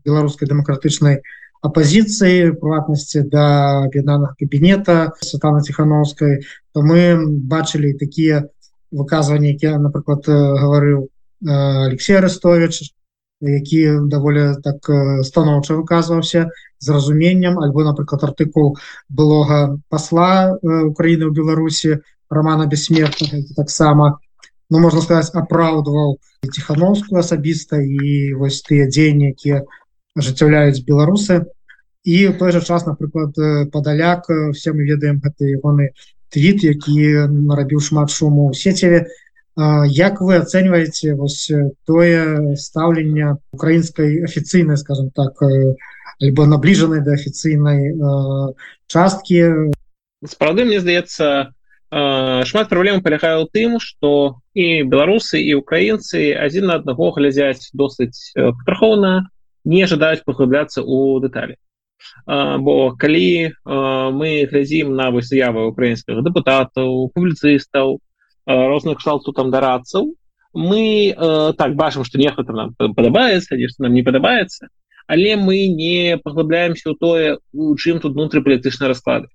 [0.00, 1.20] беларускай дэмакратычнай
[1.60, 6.40] апозіцыі прыватнасці да аб'яднаных кабінета сатана ціхановскай
[6.72, 7.20] то мы
[7.52, 8.48] бачылі такія
[8.88, 11.12] выказванні якія напрыклад гаварыў
[11.44, 12.96] Алексей арестович
[13.40, 14.82] які даволі так
[15.24, 24.18] станоўча выказваўся з разуменнем альбо напрыклад артыкул былога пасла Украіны ў Беларусі романа бессмертнага таксама
[24.70, 26.18] ну можна сказаць апраўдваў
[26.50, 29.62] ціхановскую асабіста і вось тыя дзеянні якія
[30.18, 31.46] ажыццяўляюць беларусы
[32.04, 33.38] і в той жа час напрыклад
[33.72, 35.94] падаляк все мы ведаем гэты ягоны
[36.34, 39.06] твіт які нарабіў шмат шуму у сеціве
[39.58, 41.50] Як вы ацэньваеце вось
[41.82, 47.98] тое стаўленне украінскай афіцыйнай скажем так альбо набліжанай да афіцыйнай
[48.86, 49.74] часткі
[50.22, 51.50] справды мне здаецца
[51.90, 58.30] шмат праблем палягае ў тым што і беларусы і украінцы адзін на аднаго глядзяць досыць
[58.38, 59.26] патрахоўна
[59.66, 61.58] не жадаюць паглыбляцца ў дэталі
[62.62, 67.98] бо калі мы глядзім на вось заявы украінскага дэпутатаў публіцыстаў
[68.48, 70.14] розных кшталту там дарадцаў
[70.52, 71.14] мы
[71.58, 74.68] так бачым што нехта нам падабаецца нешта нам не падабаецца
[75.06, 79.28] але мы не паглыбляемся ў тое у чым тут унутрыпалітычны расклады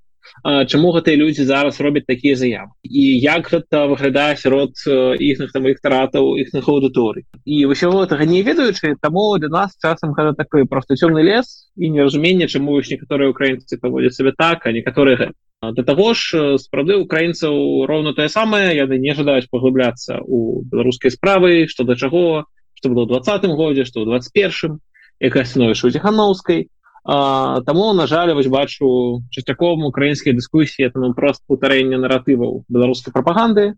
[0.43, 4.75] чаму гэтыя людзі зараз робяць такія заявы і як гэта выглядае сярод
[5.19, 10.33] іх там электоратаў іхных аўдыторый і ўсяго гэтага не ведаючы таму для нас часам гэта
[10.33, 15.31] такой просто цёмны лес і неразуменне чаму ж некаторыя украінцы паводзяць сабе так а некаторыя
[15.71, 21.67] для таго ж справды украінцаў роўна тое самае яны не жадаюць паглыбляцца у беларускай справы
[21.71, 24.79] што да чаго што было двадцатым годзе што ў 21
[25.23, 26.67] якая становіш у ціхановскай
[27.03, 33.75] Таму на жаль вось бачу часцяком украінскія дыскусіі это прост паўтарэнне наратываў беларускай прапаганды.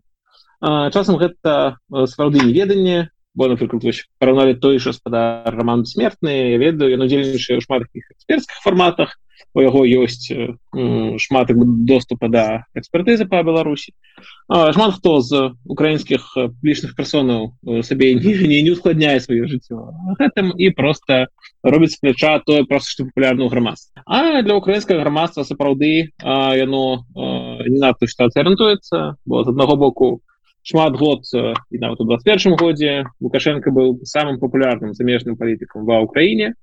[0.62, 3.84] Часам гэта сапраўды неведанне бо напрыклад
[4.18, 9.18] параўналі той жа спадар роман смертны я ведаю ён удзельнічае ў шмат таких экспертскіх фарматах
[9.56, 10.28] у яго ёсць
[11.24, 11.52] шмат
[11.88, 12.44] доступа да
[12.76, 13.96] экспертызы по беларусі.
[14.52, 16.28] Шмат хто з украінскіх
[16.60, 19.80] публічных персонаў сабе не не ускладняе сваё жыццё.
[20.20, 21.26] Гэтым і просто
[21.64, 28.06] робіць пляча тое просто што папулярную грамадство а для украінскага грамадства сапраўды яно не надто
[28.06, 30.20] што арыентуецца бо з аднаго боку
[30.62, 31.26] шмат год
[31.70, 36.54] і нават у 21 годзе лукашенко быў самым папулярным замежным палітыкам ва ўкраіне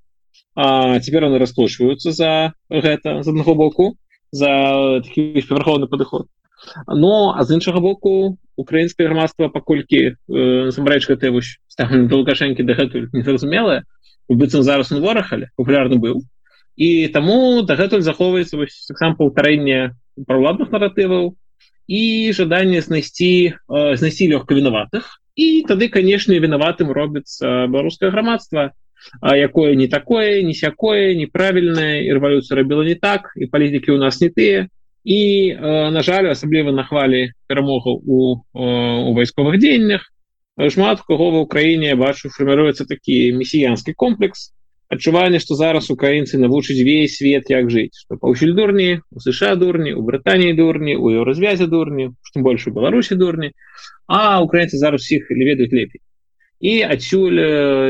[0.55, 3.95] а цяпер яны расплочваюцца за гэта з аднаго боку
[4.31, 6.27] за верховны падыход.
[6.87, 13.09] Но а з іншага боку украінскае грамадства паколькі насамрэч э, гэта вось да лукашэнкі дагэтуль
[13.13, 13.83] незразумелая
[14.29, 16.23] быццам зараз он ворахалі папулярны быў.
[16.75, 18.57] І таму дагэтуль захоўваецца
[18.89, 19.93] таксам паўтарэнне
[20.25, 21.35] праўладных наратываў
[21.87, 25.19] і жаданне знайсці э, знайсці лёгка вінаватых.
[25.35, 28.71] І тады канешне вінаватым робіцца беларускае грамадства
[29.21, 33.97] а якое не такое не сякое неправільнае і рэвалюцыя рабіла не так і палітыкі у
[33.97, 34.67] нас не тыя.
[35.03, 40.07] І э, на жаль асабліва нахвалі перамогу у, у вайсковых дзеяннях
[40.69, 44.53] шмат кого в Украіне бачу фарміруецца такі месіянскі комплекс.
[44.93, 47.97] Адчуванне што зараз украінцы навучыць весь свет як жыць.
[48.05, 52.71] Што паўсюль дурні у сша дурні у брытаніі дурні у еўразвязе дурні што больш у
[52.71, 53.51] беларусі дурні.
[54.07, 55.99] А украінцы зараз усіх ведаюць лепей
[56.63, 57.39] і адсюль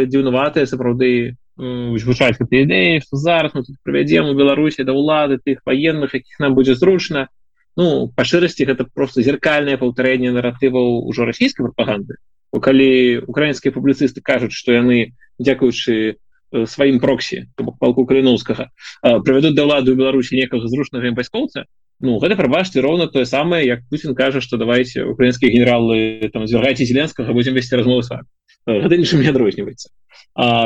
[0.09, 5.61] дзіўнаватыя сапраўды вывучаць гэты ідэі што зараз мы тут правядзем у беларусі да ўлады тых
[5.69, 7.29] военных якіх нам будзе зручна.
[7.77, 12.17] Ну па шырасці гэта просто зеркальнае паўтарэнне наратываў ужо расійскай прапаганды.
[12.53, 16.17] Калі украінскія публіцысты кажуць што яны дзякуючы
[16.65, 17.45] сваім проксі
[17.77, 18.69] палку каліновскага
[19.01, 21.69] правядуць да ўлады ў беларусі некага зручнага вайскоўца
[22.03, 26.85] Ну гэта прабачце роўна тое самае як Путін кажа што давайте украінскія генералы там звяргайце
[26.89, 28.25] зеленскага будзем весці размовы с вами
[28.67, 29.89] гэта нічым не адрозніваецца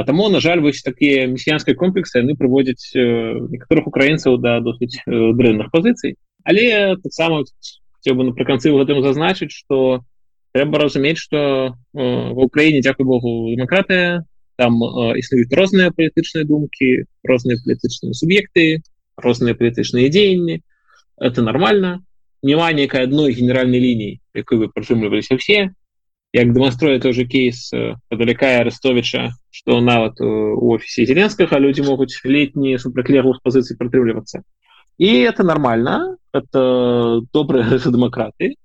[0.07, 6.15] Таму на жаль вось такія месіянскія комплексы яны прыводзяць некаторых украінцаў да досыць дрэнных пазіцый
[6.43, 7.43] але таксама
[7.99, 10.05] хотел бы напрыканцы гэтым зазначыць что
[10.53, 14.23] трэба разумець что в Украіне Дякую Богу дэмакратыя
[14.57, 14.79] там
[15.17, 18.81] існуюць розныя палітычныя думкі розныя палітычныя суб'екты
[19.17, 20.61] розныя палітычныя дзеянні
[21.17, 22.03] это нормально.
[22.43, 25.73] Няма некай адной генеральнай лініі якой вы прытрымліваліся все
[26.33, 27.71] як дэманструе той же кейс
[28.09, 34.41] падалякая арестовича что нават у офісе зеленскага люди могуць летние супрацьлеглых пазіцый прытрымлівацца
[34.97, 38.55] і это нормально это добрые дэмакраты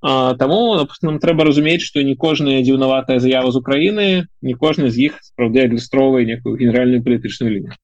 [0.00, 4.08] Таму нам трэба разумець што не кожная дзіўнаватая заява з Украіны
[4.42, 7.76] не кожны з іх спраўдзе адлюстроўвае некую генеральную палітычную лінію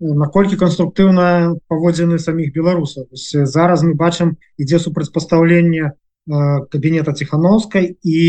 [0.00, 3.06] наколькі канструктыўна паводзіны саміх беларусаў?
[3.12, 5.92] Зараз мы бачым ідзе супрацьпастаўленне
[6.70, 8.20] кабінета ціхановскай і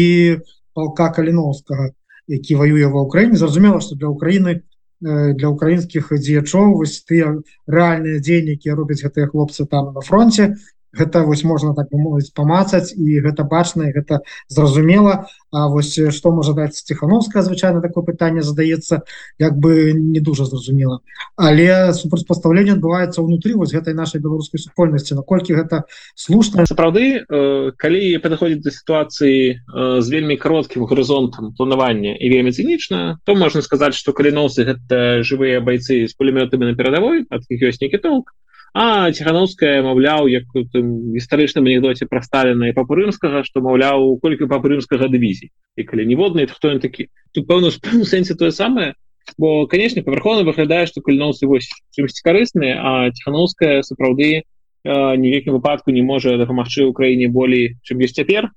[0.74, 1.92] палка каліновскага
[2.28, 4.62] які воюе ва ўкраіне зразумела што для Украіны
[5.02, 7.34] для украінскіх дзеячоў вось тыя
[7.66, 10.54] рэальныя дзеянні якія робяць гэтыя хлопцы там на фронте
[10.98, 15.28] гэта вось можна так мовіць памацаць і гэта бачна гэта зразумела.
[15.52, 19.04] А вось што можа даць ціхановская звычайна такое пытанне задаецца
[19.40, 21.02] як бы не дуже зразумела.
[21.36, 25.20] Але супрацьпастаўленне адбываецца ўнутры вось гэтай нашай беларускай супольнасці.
[25.20, 25.84] Наколькі гэта
[26.16, 26.64] слушна?
[26.64, 27.28] Сапраўды
[27.76, 29.60] калі падыходзіць да сітуацыі
[30.00, 35.60] з вельмі кароткім гарызонтам планавання і вельмі цынічна то можна сказаць што каліносы гэта жывыя
[35.60, 38.32] байцы з пулемётамі на перадавой ад ёсць нейкі толк
[38.74, 44.72] А ціхановская маўляў як гістарычным анекдоце пра сталіна і папу рымскага што маўляў колькі папу
[44.72, 47.68] рымскага дывізій і калі ніводны хто ён такі тут пэўна
[48.12, 48.96] сэнсе тое самае
[49.36, 54.48] бо канешне павярхоўна выглядае што кальноўсы вось чымсьці карысныя а ціхановская сапраўды
[54.88, 58.50] ніякім выпадку не можа дапамагчы ў краіне болей чым ёсць цяпер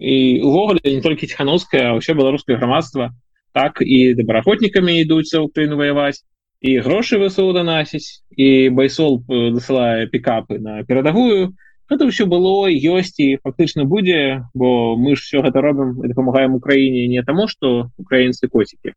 [0.00, 3.12] і увогуле не толькі ціхановская ўсё беларускае грамадства
[3.52, 6.24] так і добраахвотнікамі ідуць у Україніну ваяваць
[6.60, 11.56] і грошы высу данасіць і байсол дасылае пікапы на перадавую
[11.90, 17.08] гэта ўсё было ёсць і фактычна будзе бо мы ж все гэта робім дапамагаем Україніне
[17.16, 18.92] не таму што украінцы коцікі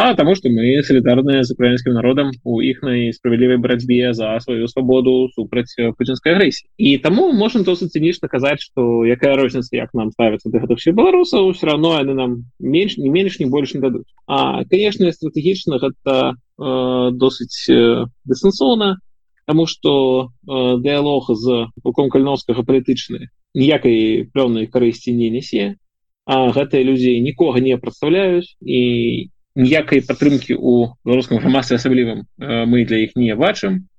[0.00, 5.26] а тому что мы солідарныя з украінскім народам у іхнай справядлівай барацьбе за сваю свабоду
[5.34, 10.54] супраць пуцінскай агрэсіі і таму можем досыць цынічна казаць что якая розніца як нам ставіцца
[10.54, 12.30] да гэтых беларусаў все равно яны нам
[12.62, 19.02] менш не менш не больш не дадуць а конечно стратэгічна гэта э, досыць э, дысэнсоўна
[19.50, 25.74] тому что э, дыялог з пуком кальновскага палітычны ніякай пэўнай карысці не нясе
[26.22, 33.02] а гэтыя людзі нікога не прадстаўляюць і ніякай падтрымки у беларускам грамадстве асаблівым мы для
[33.02, 33.90] іх не бачым.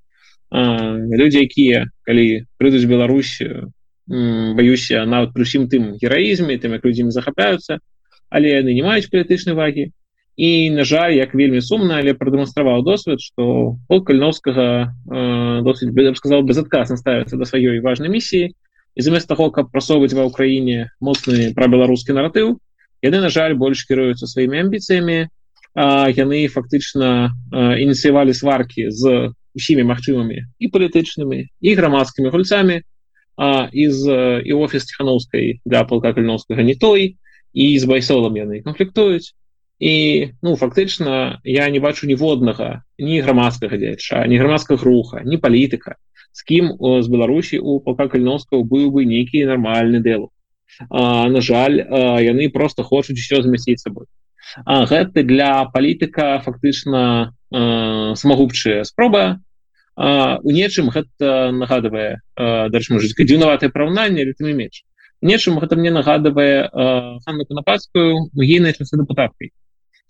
[0.50, 3.44] Людзі якія калі прыйдуць Беларусь
[4.08, 7.84] баюся нават пры усім тым гераізме тым як людзі захапляюцца
[8.30, 9.92] але яны не маюць палітычнай вагі.
[10.40, 14.96] І на жаль як вельмі сумна але прадэманстраваў досвед что пол кальновскага
[15.68, 18.56] досыць бы сказал безадказна ставіцца да сваёй важной місіі.
[18.96, 22.58] І замест таго каб прасоўваць ва ўкраіне моцны пра беларускі наратыў
[23.04, 25.28] яны на жаль больш кіруюцца сваімі амбіцыямі
[25.76, 32.82] яны фактычна ініцыявалі сваркі з усімі магчымымі і палітычнымі і грамадскімі гульцамі
[33.72, 34.04] і з
[34.46, 37.18] і офіс ціхановскай для полка кальновскага не той
[37.54, 39.34] і з байсолам яны канфліктуюць.
[39.80, 45.96] І ну фактычна я не бачу ніводнага ні грамадскага дзяча не грамадскага руха не палітыка
[46.36, 50.28] з кім з беларусі у полка кальновского быў бы нейкі нармальны дэл
[50.92, 54.12] на жаль яны просто хочуць усё замясціць сабой
[54.66, 59.40] а, гэта для палітыка фактычна э, самагубчая спроба.
[60.00, 62.24] У нечым гэта нагадывае
[62.72, 64.88] дальше жыць дзіўнаватае параўнанне рытмі меч
[65.22, 69.52] нечым гэта мне нагадывае ханну канапацкую ейнай часы дэпутаткай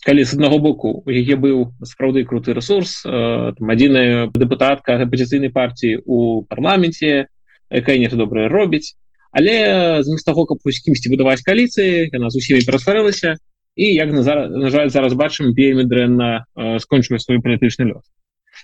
[0.06, 6.46] калі з аднаго боку у яе быў сапраўды круты ресурс адзіная дэпутатка апозіцыйнай партіі у
[6.46, 7.28] парламенце
[7.70, 8.96] якая не добрая робіць.
[9.32, 13.36] Але замест таго каб у кімсьці будаваць каліцыі яна з усімі перасварылася
[13.80, 16.44] і як на зараз на жаль зараз бачым вельмі дрэнна
[16.84, 18.04] скончвае свой палітычны лёс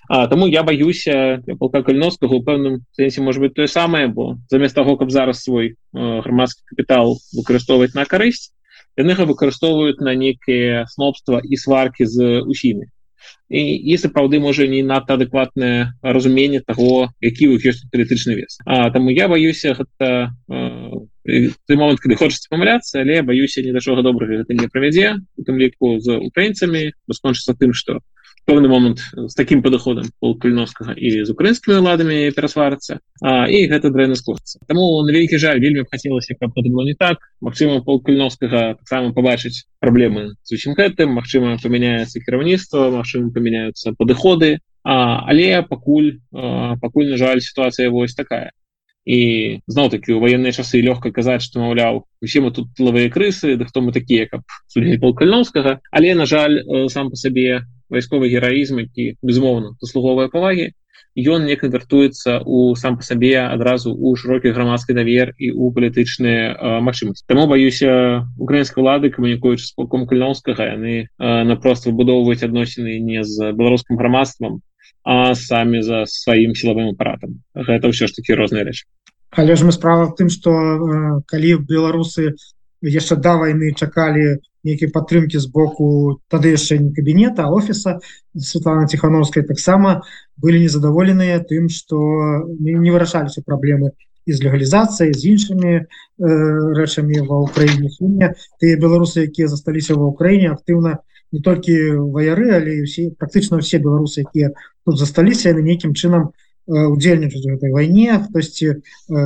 [0.08, 4.76] А таму я баюся полка кальноскага у пэўным сэнсе может быть тое самае бо замест
[4.76, 8.52] таго каб зараз свой грамадскі капітал выкарыстоўваць на карысць
[9.00, 12.92] яны выкарыстоўваюць на нейкія снобства і сваркі з усімі
[13.48, 18.90] і, і сапраўды можа не надта адэкватнае разуменне того які у ёсць палітычны вес А
[18.90, 20.34] таму я баюся гэта
[21.22, 25.46] той момент калі хочацца памыляцца але баюся ні да чога добрага гэта не правядзе у
[25.46, 28.00] тым ліку з украінцамі скончыцца тым што
[28.46, 34.14] пэўны момант з таким падыходам пол кальновскага і з украінскімі ладамі перасварацца і гэта дрэнна
[34.14, 37.18] скоцца Таму на вялікі жаль вельмі хацелася каб это было не так.
[37.40, 41.14] Мачыма пол кальновскага таксама побачыць праблемы з усім гэтым.
[41.18, 44.58] Мачыма памяняецца кіраўніцтва Мачыма памяняюцца падыходы.
[44.86, 48.54] Але пакуль пакуль на жаль сітуацыя вось такая
[49.06, 53.54] і зноў такі у военные часы лёгка казаць что маўляў усе мы тут тылавыя крысы
[53.56, 56.58] да хто мы такія каб суддзі полкальновскага але на жаль
[56.90, 60.74] сам по сабе вайсковы гераізм які безумоўна заслуговыя павагі
[61.16, 66.82] ён не канвертуецца у сам по сабе адразу у шырокі грамадскі давер і у палітычныя
[66.82, 73.54] магчымасці Таму баюся украінскай улады камунікуючы з полком кальноўскага яны напрост выбудоўваюць адносіны не з
[73.54, 74.60] беларускім грамадствам
[75.04, 78.84] а самі за сваім сілавым апаратам гэта ўсё ж такі розныя рэчы
[79.30, 82.34] але ж мы справа в тым что э, калі беларусы
[82.82, 88.00] яшчэ да войны чакалі нейкіе падтрымки з боку тады яшчэ не кабінета офіса
[88.34, 90.02] Светлана тихохановская таксама
[90.36, 93.92] былі незадаволеныя тым что не вырашаліся праблемы
[94.26, 95.84] з легалізацыяй з іншымі э,
[96.78, 100.98] рэчамі ва ўкраіне тыя беларусы якія засталіся ва ўкраіне актыўна
[101.32, 104.52] не толькі ваяры але ўсе практычна ўсе беларусы якія
[104.86, 106.30] тут засталіся яны нейкім чынам
[106.66, 108.82] удзельнічаць гэтай вайне хтосьці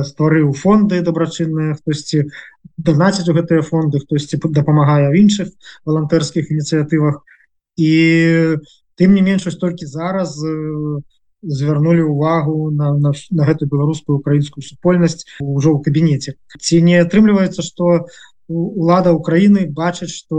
[0.09, 2.29] стварыў фонды дабрачынныя хтосьці
[2.77, 5.49] донацяць у гэтыя фонды хтосьці дапамагае в іншых
[5.85, 7.25] валантэрскіх ініцыятывах
[7.77, 7.93] і
[8.97, 10.37] тым не менш толькі зараз
[11.41, 17.65] звярнулі увагу на, на, на гэтую беларускую украінскую супольнасць ужо ў кабінеце ці не атрымліваецца
[17.65, 18.05] что
[18.75, 20.37] лада Украіны бачыць что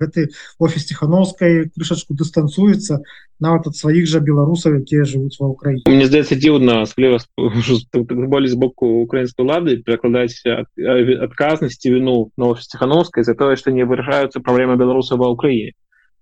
[0.00, 0.28] гэты
[0.58, 3.00] офіс ціхановскай крышачку дыстанцуецца
[3.40, 5.84] нават ад сваіх жа беларусаў якія жывуць ва Украіне.
[5.86, 7.22] Мне здаецца дзіўна асабліва
[8.32, 13.84] болей з боку украінскай улады перакладаць адказнасці віну на офіс ціхановскай за тое што не
[13.84, 15.72] вырашаюцца праблемы беларусаў ва Украіне.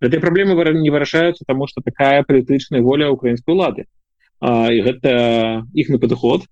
[0.01, 3.87] Этой праблемы не вырашаюцца таму што такая палітычная воля украінскай улады.
[4.45, 6.45] І гэта іх на падыход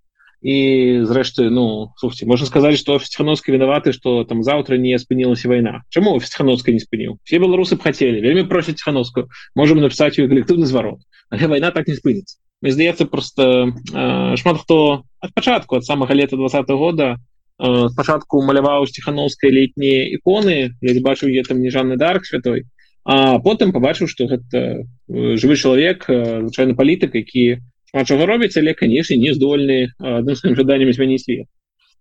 [0.42, 5.82] і зрэшты ну слухайте можна сказаць что офісхановска вінаваты что там завтра не спынілася вайна
[5.88, 10.66] чаму офісхановска не спыніў все беларусы б хацелі вельмі просяць хановску можем написать ее калектыўны
[10.66, 10.98] зварот
[11.30, 16.14] але вайна так не спыніцца мне здаецца просто э, шмат хто ад пачатку ад самага
[16.14, 17.22] лета два года
[17.62, 22.66] э, спачатку маляваў сціхановскай летнія іконы я бачыў я там нежанны дарк святой
[23.04, 27.62] а потым побачыў что гэта жывы чалавек звычайны палітык які
[27.92, 31.48] чаго робіць але канешне не здольны адным сваім жаданнем змяніць свет.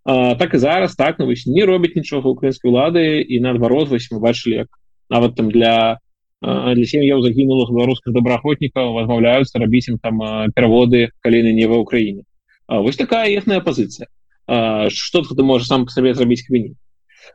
[0.06, 4.20] Так і зараз так ну вось не робіць нічога украінскай улады і наадварот вось мы
[4.24, 4.70] бачылі як
[5.10, 6.00] нават там для
[6.42, 10.24] для сем'яў загінулых беларускіх добраахвотнікаў возмаўляюцца рабіць ім там
[10.58, 12.24] пераводы каліны не ва ўкраіне
[12.66, 14.10] вось такая ехная пазіцыя
[14.90, 16.74] что ты можа сам по сабе зрабіць квіні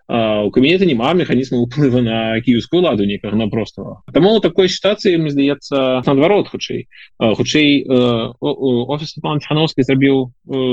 [0.08, 5.30] у кабінета няма механізму уплыву на кіевскую ладу некага на простого таму такой сітуацыі мне
[5.30, 6.86] здаецца наадварот хутчэй
[7.18, 7.86] хутчэй
[8.40, 10.30] офіс планхановскі зрабіў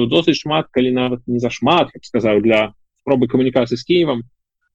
[0.09, 4.23] досыць шмат калі нават не зашмат як сказаў для спробы камунікацыі з Киевам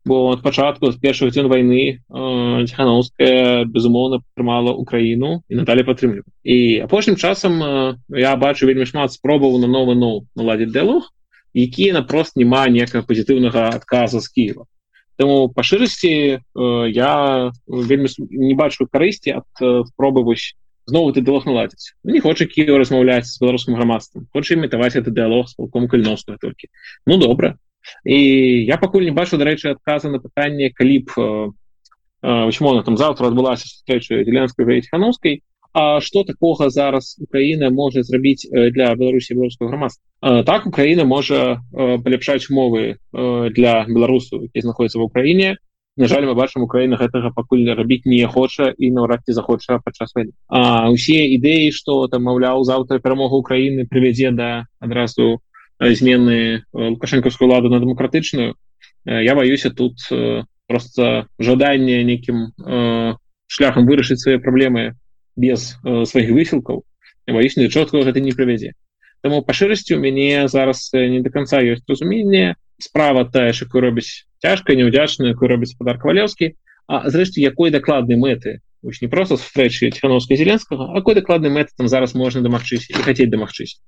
[0.05, 6.80] бо ад пачатку з першых дзён войны ціхановская безумоўна прымала Украіну і надалей падтрымлю і
[6.86, 7.61] апошнім часам
[8.09, 11.11] я бачу вельмі шмат спробаў на новы ну наладзіць дыалог
[11.59, 14.66] які напрост няма некага пазітыўнага адказа з Киева
[15.18, 16.38] Таму па шырасці э,
[16.94, 20.54] я вельмі не бачу карысці ад э, спробы вось
[20.86, 21.98] знову ты дыалог наладзіць.
[22.06, 26.38] Ну, не хоча Кіева размаўляць з беларускім грамадствам хоча імітаваць это дыалог з палком кальноства
[26.38, 26.70] толькі.
[27.04, 27.59] Ну добра.
[28.06, 28.14] І
[28.64, 31.11] я пакуль не бачу дарэчы адказа на пытанне калі б
[32.22, 35.42] э, там завтра адбылася сустрэча дзеленскай хановскай
[35.74, 42.48] А что такога зараз Украіна можа зрабіць для беларусі беларускага грамадства так Украіна можа паляпшаць
[42.50, 45.56] умовы для беларусаў які знаходзяцца в Украіне
[45.98, 50.14] На жаль мы бачым Украіна гэтага пакуль рабіць не хоча і наўрад ці захоча падчас
[50.14, 55.42] войны А усе ідэі что там маўляў завтра перамога Украіны прывядзе да адразу
[55.80, 58.54] змены лукашэнкаўскую ладу на дэмакратычную
[59.04, 60.00] я баюся тут
[60.66, 62.56] просто жаданне нейкім
[63.46, 64.94] шляхам вырашыць свае праблемы
[65.39, 66.82] без э, сваіх высілкаў
[67.28, 68.74] ваічна чоткага гэта не прывядзе
[69.22, 74.26] Таму па шырасці у мяне зараз не до конца ёсць разуменне справа тая якую робіць
[74.43, 76.55] цяжка неудзячная якую робіць спадар кавалеўскі
[76.89, 81.89] А зрэшты якой дакладнай мэты Вось не просто сустрэчы ціхановска зеленскага какой дакладны мэт там
[81.89, 83.82] зараз можна дамагчыся і хацець дамагчыся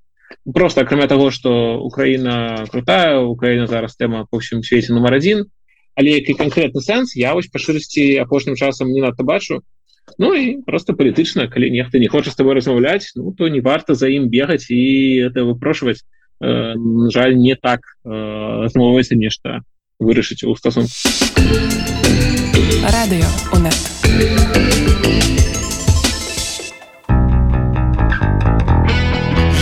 [0.53, 5.47] просто акрамя того что Украіна крутая Украіна зараз тэма по ўсім свеце нумар один
[5.95, 9.63] але які конкретны сэнс я вось па шырасці апошнім часам не надта бачу
[10.19, 13.95] Ну і просто палітычна калі нехта не хоча з тобой размаўляць ну то не варта
[13.95, 16.03] за ім бегаць і это выпрошваць
[16.41, 16.75] э,
[17.11, 19.61] жаль не так размоваецца э, нешта
[20.01, 20.91] вырашыць у стасунку
[22.89, 24.03] радыё у нас.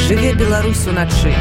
[0.07, 1.34] Жыве Беларусь уначы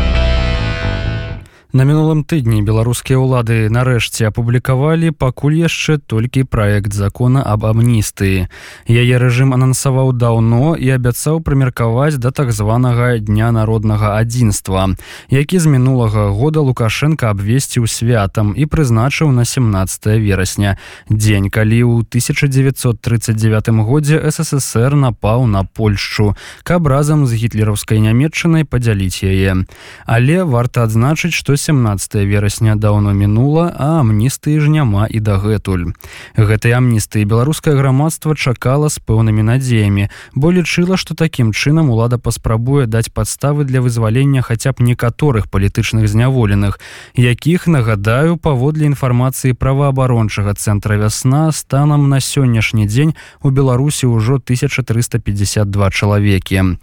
[1.75, 8.47] На мінулым тыдні беларускія ўлады нарэшце апублікавалі пакуль яшчэ толькі праект закона аб амністыі.
[8.87, 14.95] Яе рэжым анансаваў даўно і абяцаў прымеркаваць да так званага дня народнага адзінства,
[15.27, 20.79] які з мінулага года Лукашенко абвесціў святам і прызначыў на 17 верасня.
[21.11, 26.31] Дзень, калі ў 1939 годзе ССР напаў на Польшчу,
[26.63, 29.67] каб разам з гітлераўскай нямметчынай падзяліць яе.
[30.07, 35.91] Але варта адзначыць, што 17 верасня даўно мінула а амністыі ж няма і дагэтуль.
[36.37, 42.85] Гэтай амністыі беларускае грамадства чакала з пэўнымі надзеямі бо лічыла што такім чынам улада паспрабуе
[42.85, 46.79] даць падставы для вызвалення хаця б некаторых палітычных зняволеных
[47.15, 55.89] якіх нагадаю паводле інфармацыі праваабарончага цэнтра вясна станам на сённяшні дзень у беларусі ўжо 1352
[55.91, 56.79] чалавекі.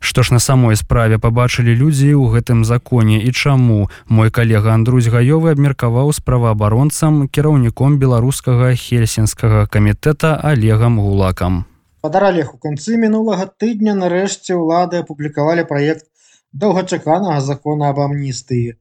[0.00, 5.06] Што ж на самой справе пабачылі людзі ў гэтым законе і чаму мой калега Андрусь
[5.14, 11.60] гаёвы абмеркаваў з праваабаронцам кіраўніком беларускага хельсінскага камітэта олегам гулакам.
[12.02, 16.10] Падаралег у канцы мінулага тыдня нарэшце ўлады апублікавалі праект
[16.64, 18.74] доўгачаканага закона об амністыі.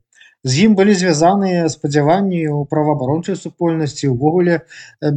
[0.48, 4.58] З ім былі звязаныя спадзяванні ў праваабарончай супольнасці ўвогуле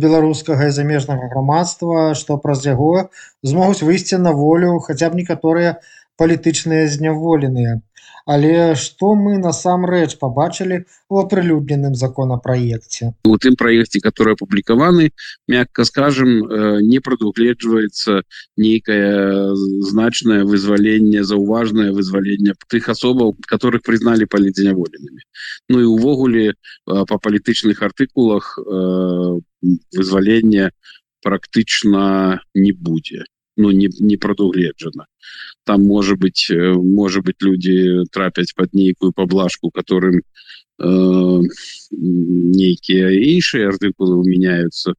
[0.05, 3.09] беларускага і замежнага грамадства што праз яго
[3.53, 5.77] змогуць выйсці на волю хаця б некаторыя
[6.21, 7.81] палітычныя зняволеныя.
[8.29, 13.15] Але што мы насамрэч побачылі у опрылюдненым законапраекце?
[13.25, 15.11] У тым проекте который опублікаваны
[15.49, 18.23] мягко скажем э, не прадугледжваецца
[18.57, 19.57] нейкае
[19.89, 25.23] значное вызваленне заўважное вызваленне тых асобаў которых признали палідзеняволенымі
[25.69, 26.55] Ну і увогуле э,
[26.87, 29.41] по палітычных артыкулах э,
[29.97, 30.71] вызвалення
[31.23, 33.25] практычна не будзе
[33.61, 35.07] ну не не прадугледжана
[35.65, 41.41] там может быть может быть люди трапяць под нейкую поблажку которым э,
[41.91, 44.95] нейкія іншыя артыкулы меняются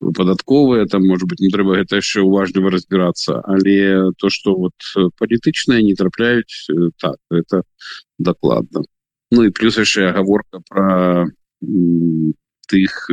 [0.00, 3.40] падатковыя там может быть не трэба гэта яшчэ уважліва разбираться.
[3.44, 4.76] Але то что вот
[5.18, 6.68] палітычныя не трапляюць
[7.00, 7.62] так это
[8.18, 8.84] докладно.
[9.30, 11.26] Ну и плюс яшчэ оговорка про
[12.68, 13.08] тых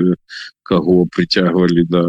[0.64, 2.04] кого прыцягвалі да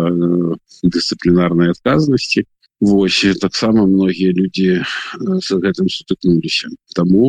[0.82, 2.44] дысцыплінарнай адказнасці
[2.80, 4.82] Вось таксама многія людзі
[5.18, 6.68] з гэтым сутыкнуліся.
[6.94, 7.26] Таму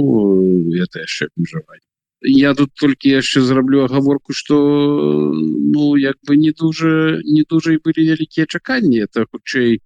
[0.73, 1.85] это яшчэ абмежаванне
[2.25, 4.57] я тут толькі яшчэ зраблю агаворку что
[5.33, 9.05] ну як бы не дуже не дуже і былі вялікія чаканні.
[9.05, 9.81] Это хутчэй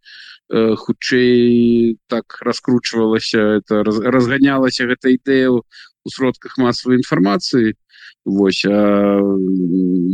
[0.50, 5.52] хутчэй так раскручвалася это раз, разганялася гэта ідэя
[6.10, 7.78] у сродках масавай інфармацыі
[8.26, 8.66] Вось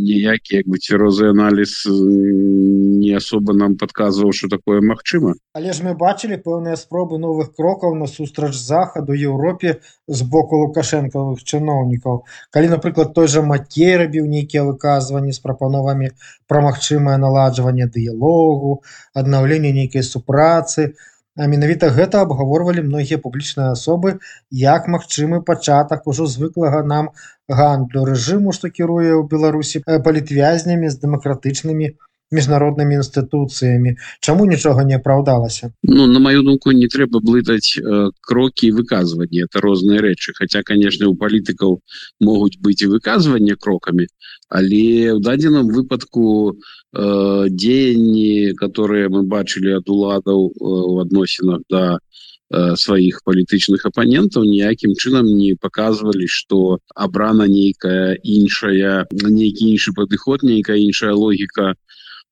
[0.08, 5.96] ніякі як бы цвярозы аналіз не особо нам подказваў что такое Мачыма але ж мы
[5.98, 12.24] бачылі пэўныя спробы новых крокаў на сустрач захаду Еўропе з боку лукашэнкавых чыноўнікаў.
[12.52, 16.14] Калі напрыклад той жа Макей рабіў нейкія выказванні з прапановамі
[16.48, 18.84] пра магчымае наладжванне дыялогу
[19.16, 24.16] аднаўленне нейкай супрацы то А менавіта гэта абгаворвалі многія публічныя асобы
[24.62, 27.12] як магчымы пачатак ужо звыклага нам
[27.60, 31.92] гандлю рэжыму што кіруе ў беларусі палітвязнямі з дэмакратычнымі
[32.36, 33.96] міжнароднымі інстытуцыямі.
[34.20, 35.72] Чаму нічога не апраўдалася?
[35.84, 40.34] Ну на маю думку не трэба блытаць э, крокі выказвання это розныя рэчы.
[40.40, 41.80] Хотя конечно у палітыкаў
[42.20, 44.08] могуць быць і выказванне крокамі
[44.50, 46.58] але в дадзеным выпадку
[46.96, 52.00] э, дзеянні которые мы бачылі ад уладаў э, у адносінах да
[52.52, 60.44] э, сваіх палітычных апанентаў ніякім чынам не показывалі что абрана нейкая іншая нейкі іншы падыход
[60.44, 61.76] нейкая іншая логіка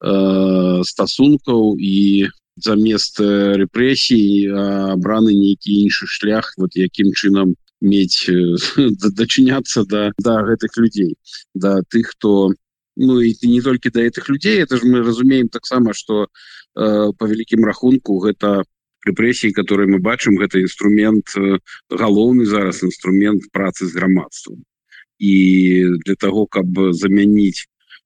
[0.03, 2.27] Э, стасункаў і
[2.59, 4.51] замест рэпрэсій
[4.91, 8.27] абраны нейкі іншы шлях вот якім чынам мець
[9.19, 11.15] дачыняцца да да гэтых людзей
[11.55, 12.51] да тых хто
[12.95, 16.27] ну і не толькі да этих людзей это ж мы разумеем таксама что
[16.75, 18.63] э, по вялікім рахунку гэта
[19.05, 21.57] рэпрэсій которые мы бачым гэта інструмент э,
[21.89, 24.63] галоўны зараз інструмент працы з грамадством
[25.19, 27.65] і для того каб замяніць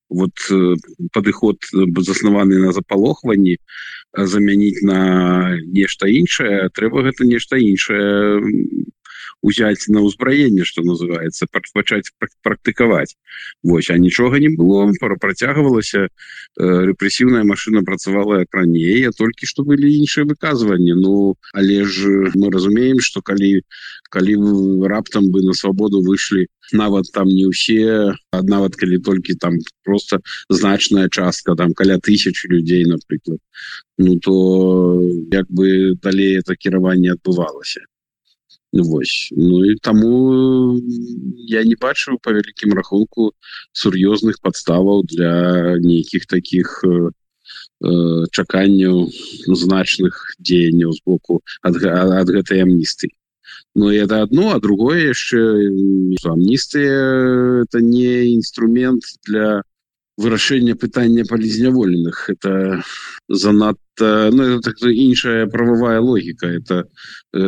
[0.09, 0.75] вот э,
[1.11, 3.57] падыход э, заснаваны на запалохванні
[4.13, 8.39] замяніць на нешта іншае трэба гэта нешта іншае
[9.41, 12.11] узять на ўзбраенне что называется пачаць
[12.43, 13.15] практыкаваць.
[13.63, 16.09] Вось а нічога не было працягвалася э,
[16.59, 20.93] рэпрэсіўная машина працавала як раней а толькі што былі іншыя выказванні.
[20.95, 23.61] Ну але ж мы разумеем что калі
[24.09, 24.35] калі
[24.87, 31.09] раптам бы на свабоду выйшлі нават там не ўсе нават калі толькі там просто значная
[31.09, 33.39] частка там каля тысячи людзей напрыклад
[33.97, 35.01] Ну то
[35.31, 37.81] як бы далей это кіраванне адбывалася
[38.73, 40.79] Вось Ну і таму
[41.47, 43.31] я не бачу по вялікім рахунку
[43.71, 47.11] сур'ёзных подставаў для нейкіх таких э,
[48.31, 49.07] чаканняў
[49.47, 53.07] значных дзеянняў з боку ад, ад гэтай амністы
[53.75, 55.39] Ну это одно а другое яшчэ
[56.25, 59.63] амністыя это не інструмент для
[60.17, 62.29] вырашэння пытання палізняволеных.
[62.29, 62.81] Это
[63.29, 66.47] занадта ну, так іншая правовая логіка.
[66.47, 66.89] Это
[67.33, 67.39] э,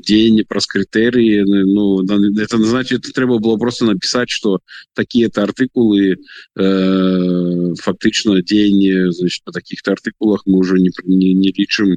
[0.00, 1.44] дзеянне праз крытэрыі.
[1.44, 2.02] Ну
[2.40, 4.60] это значит трэба было просто написать что
[4.94, 6.16] такие-то артыкулы
[6.56, 11.96] э, фактычна дзеянне значит по таких-то артыкулах мы уже не не, не лічым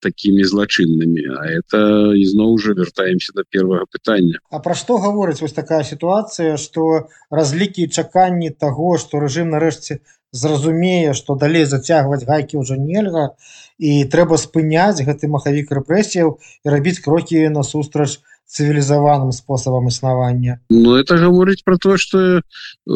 [0.00, 1.80] такими злачыннымі А это
[2.14, 7.88] ізноў уже вяртаемся до первого пытання А пра што гаворыць вось такая сітуацыя что разлікі
[7.88, 10.00] чаканні того что рэжым нарэшце
[10.32, 13.34] зразумее что далей зацягваць гайкі ўжо нельга
[13.78, 21.16] і трэба спыняць гэты махавік рэпрэсіяў і рабіць крокі насустрач цывілізаваным спосабам існавання Ну это
[21.16, 22.40] гаворыць про то что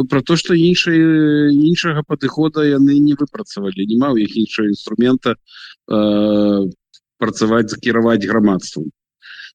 [0.09, 0.99] про то что іншай
[1.53, 6.71] іншага падыхода яны не выпрацавалі не ма у іх іншого інструмента э,
[7.19, 8.91] працаваць закіраваць грамадствам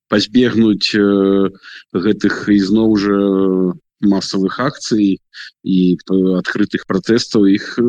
[0.08, 1.50] пазбегнуць э,
[1.94, 3.20] гэтых ізноў жа
[4.02, 5.18] масавых акцый
[5.64, 5.98] і
[6.38, 7.48] адкрытых пратэстаў.
[7.50, 7.84] Іх э,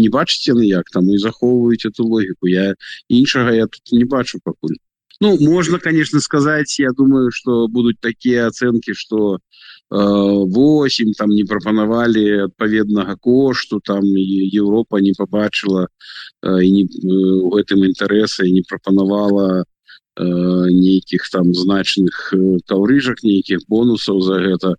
[0.00, 2.48] не бачыце на як там і захоўваюць эту логіку.
[2.48, 2.74] Я
[3.08, 4.80] іншага я тут не бачу пакуль
[5.20, 9.38] Ну можно конечно сказать я думаю что будут такие оценки что
[9.90, 15.88] 8 там не прапанавалі адпаведнага кошту там Европа не побачыла
[16.42, 16.84] і не
[17.44, 19.64] у гэтым інтарэса і не прапанавала
[20.16, 22.34] нейкіх там значных
[22.70, 24.74] каўрыжак нейкіх бонусаў за гэта.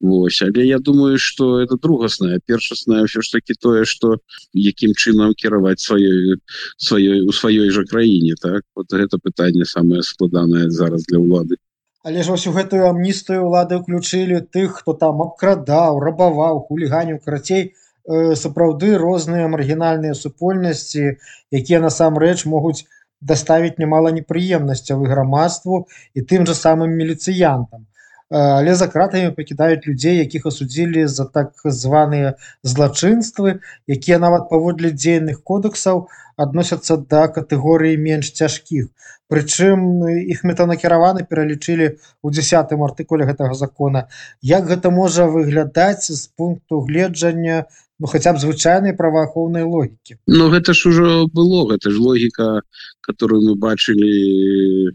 [0.00, 0.42] Вось.
[0.42, 4.20] Але я думаю что это другасная першасная ўсё ж таки тое что
[4.52, 6.36] якім чынам кіраваць сваёй
[6.76, 8.62] сваёй у сваёй жа краіне так?
[8.76, 11.56] Вот гэта пытанне самае складанае зараз для ўлады.
[12.04, 17.72] Але ж вось у гэтую амністую ўлады ўключылі тых хто там абкрадаў рабаваў хуліганю карацей
[18.06, 21.16] сапраўды розныя маргінальныя супольнасці
[21.50, 22.84] якія насамрэч могуць
[23.20, 27.86] даставіць немало непрыемнасцяў і грамадству і тым же самым міліцыянтам
[28.28, 32.34] але за кратамі пакідаюць людзей якіх асудзілі за так званыя
[32.66, 38.90] злачынствы якія нават паводле дзейных кодексаў адносяцца да катэгорыі менш цяжкіх.
[39.30, 41.86] Прычым іх метанакіраваны пералічылі
[42.22, 44.06] у десятым артыкуле гэтага закона.
[44.42, 47.64] Як гэта можа выглядаць з пункту гледжання
[47.98, 52.62] ну хотя б звычайнай праваахоўнай логікі но гэта ж ужо было гэта ж логіка
[53.00, 54.94] которую мы бачылі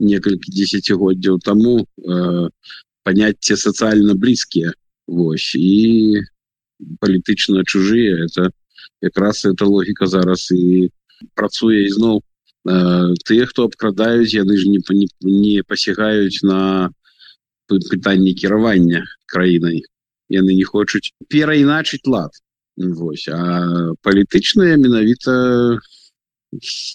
[0.00, 2.48] некалькі десятгоддзяў тому э,
[3.04, 4.72] понятце сацыяльна блізкія.
[5.06, 6.22] Вось і
[7.00, 8.26] палітычна чужыя.
[8.26, 8.50] Это
[9.00, 10.90] якраз эта логіка зараз і
[11.34, 12.20] працуе ізноў.
[12.66, 16.90] Э, тыя хто абкрадаюць яны ж не не, не пасягаюць на
[17.68, 19.82] пытанні кіравання краінай
[20.28, 22.32] яны не хочуць перайначыць лад.
[22.76, 23.28] Вось.
[23.32, 25.78] А палітычныя менавіта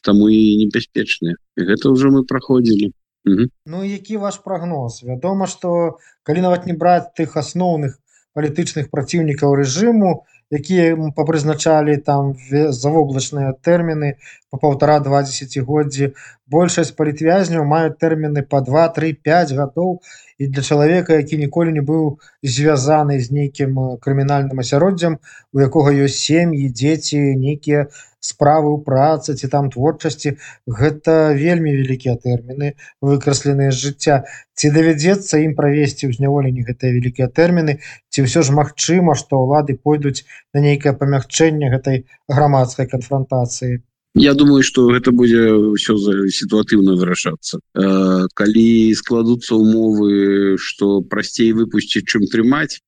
[0.04, 2.94] таму і небяспечныя гэта ўжо мы праходзілі.
[3.26, 7.98] Ну які ваш прогноз вядома что калі нават не браць тых асноўных
[8.34, 14.20] палітычных праціўнікаў рэжыму якія папрызначалі там завоблачныя тэрміны
[14.52, 16.12] по полтора-два десятгоддзі
[16.52, 20.02] большасць палітвязняў маюць тэрміны по два три 5 гадоў.
[20.42, 25.20] І для чалавека які ніколі не быў звязаны з нейкім крымінальным асяроддзям
[25.54, 27.88] у якога ёсць сем'і дзеці нейкія
[28.22, 30.38] справы ў працы ці там творчасці
[30.80, 34.16] гэта вельмі вялікія тэрміны выкрасленыя з жыцця.
[34.54, 37.82] Ці давядзецца ім правесці ў зняволенні гэтыя вялікія тэрміны
[38.14, 40.22] ці ўсё ж магчыма што ўлады пойдуць
[40.54, 43.82] на нейкае памягчэнне гэтай грамадскай канфронтацыі
[44.14, 45.96] Я думаю что гэта будзе ўсё
[46.28, 47.64] сітуатыўна вырашацца.
[47.74, 52.84] Э, калі складуцца умовы что прасцей выпусціць чым трымаць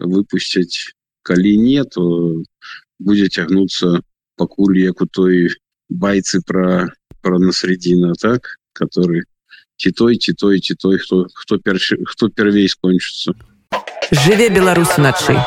[0.00, 0.96] выпусцяць.
[1.22, 2.40] Калі не то
[2.98, 4.00] будзе цягнуцца
[4.42, 5.54] пакуль як у той
[5.86, 6.90] байцы про
[7.22, 8.58] про насреддзіна так?
[8.74, 9.22] Который
[9.82, 13.34] ці той ці той ці той хто хто першы хто первей скончыцца
[14.10, 15.38] жыве беларус начай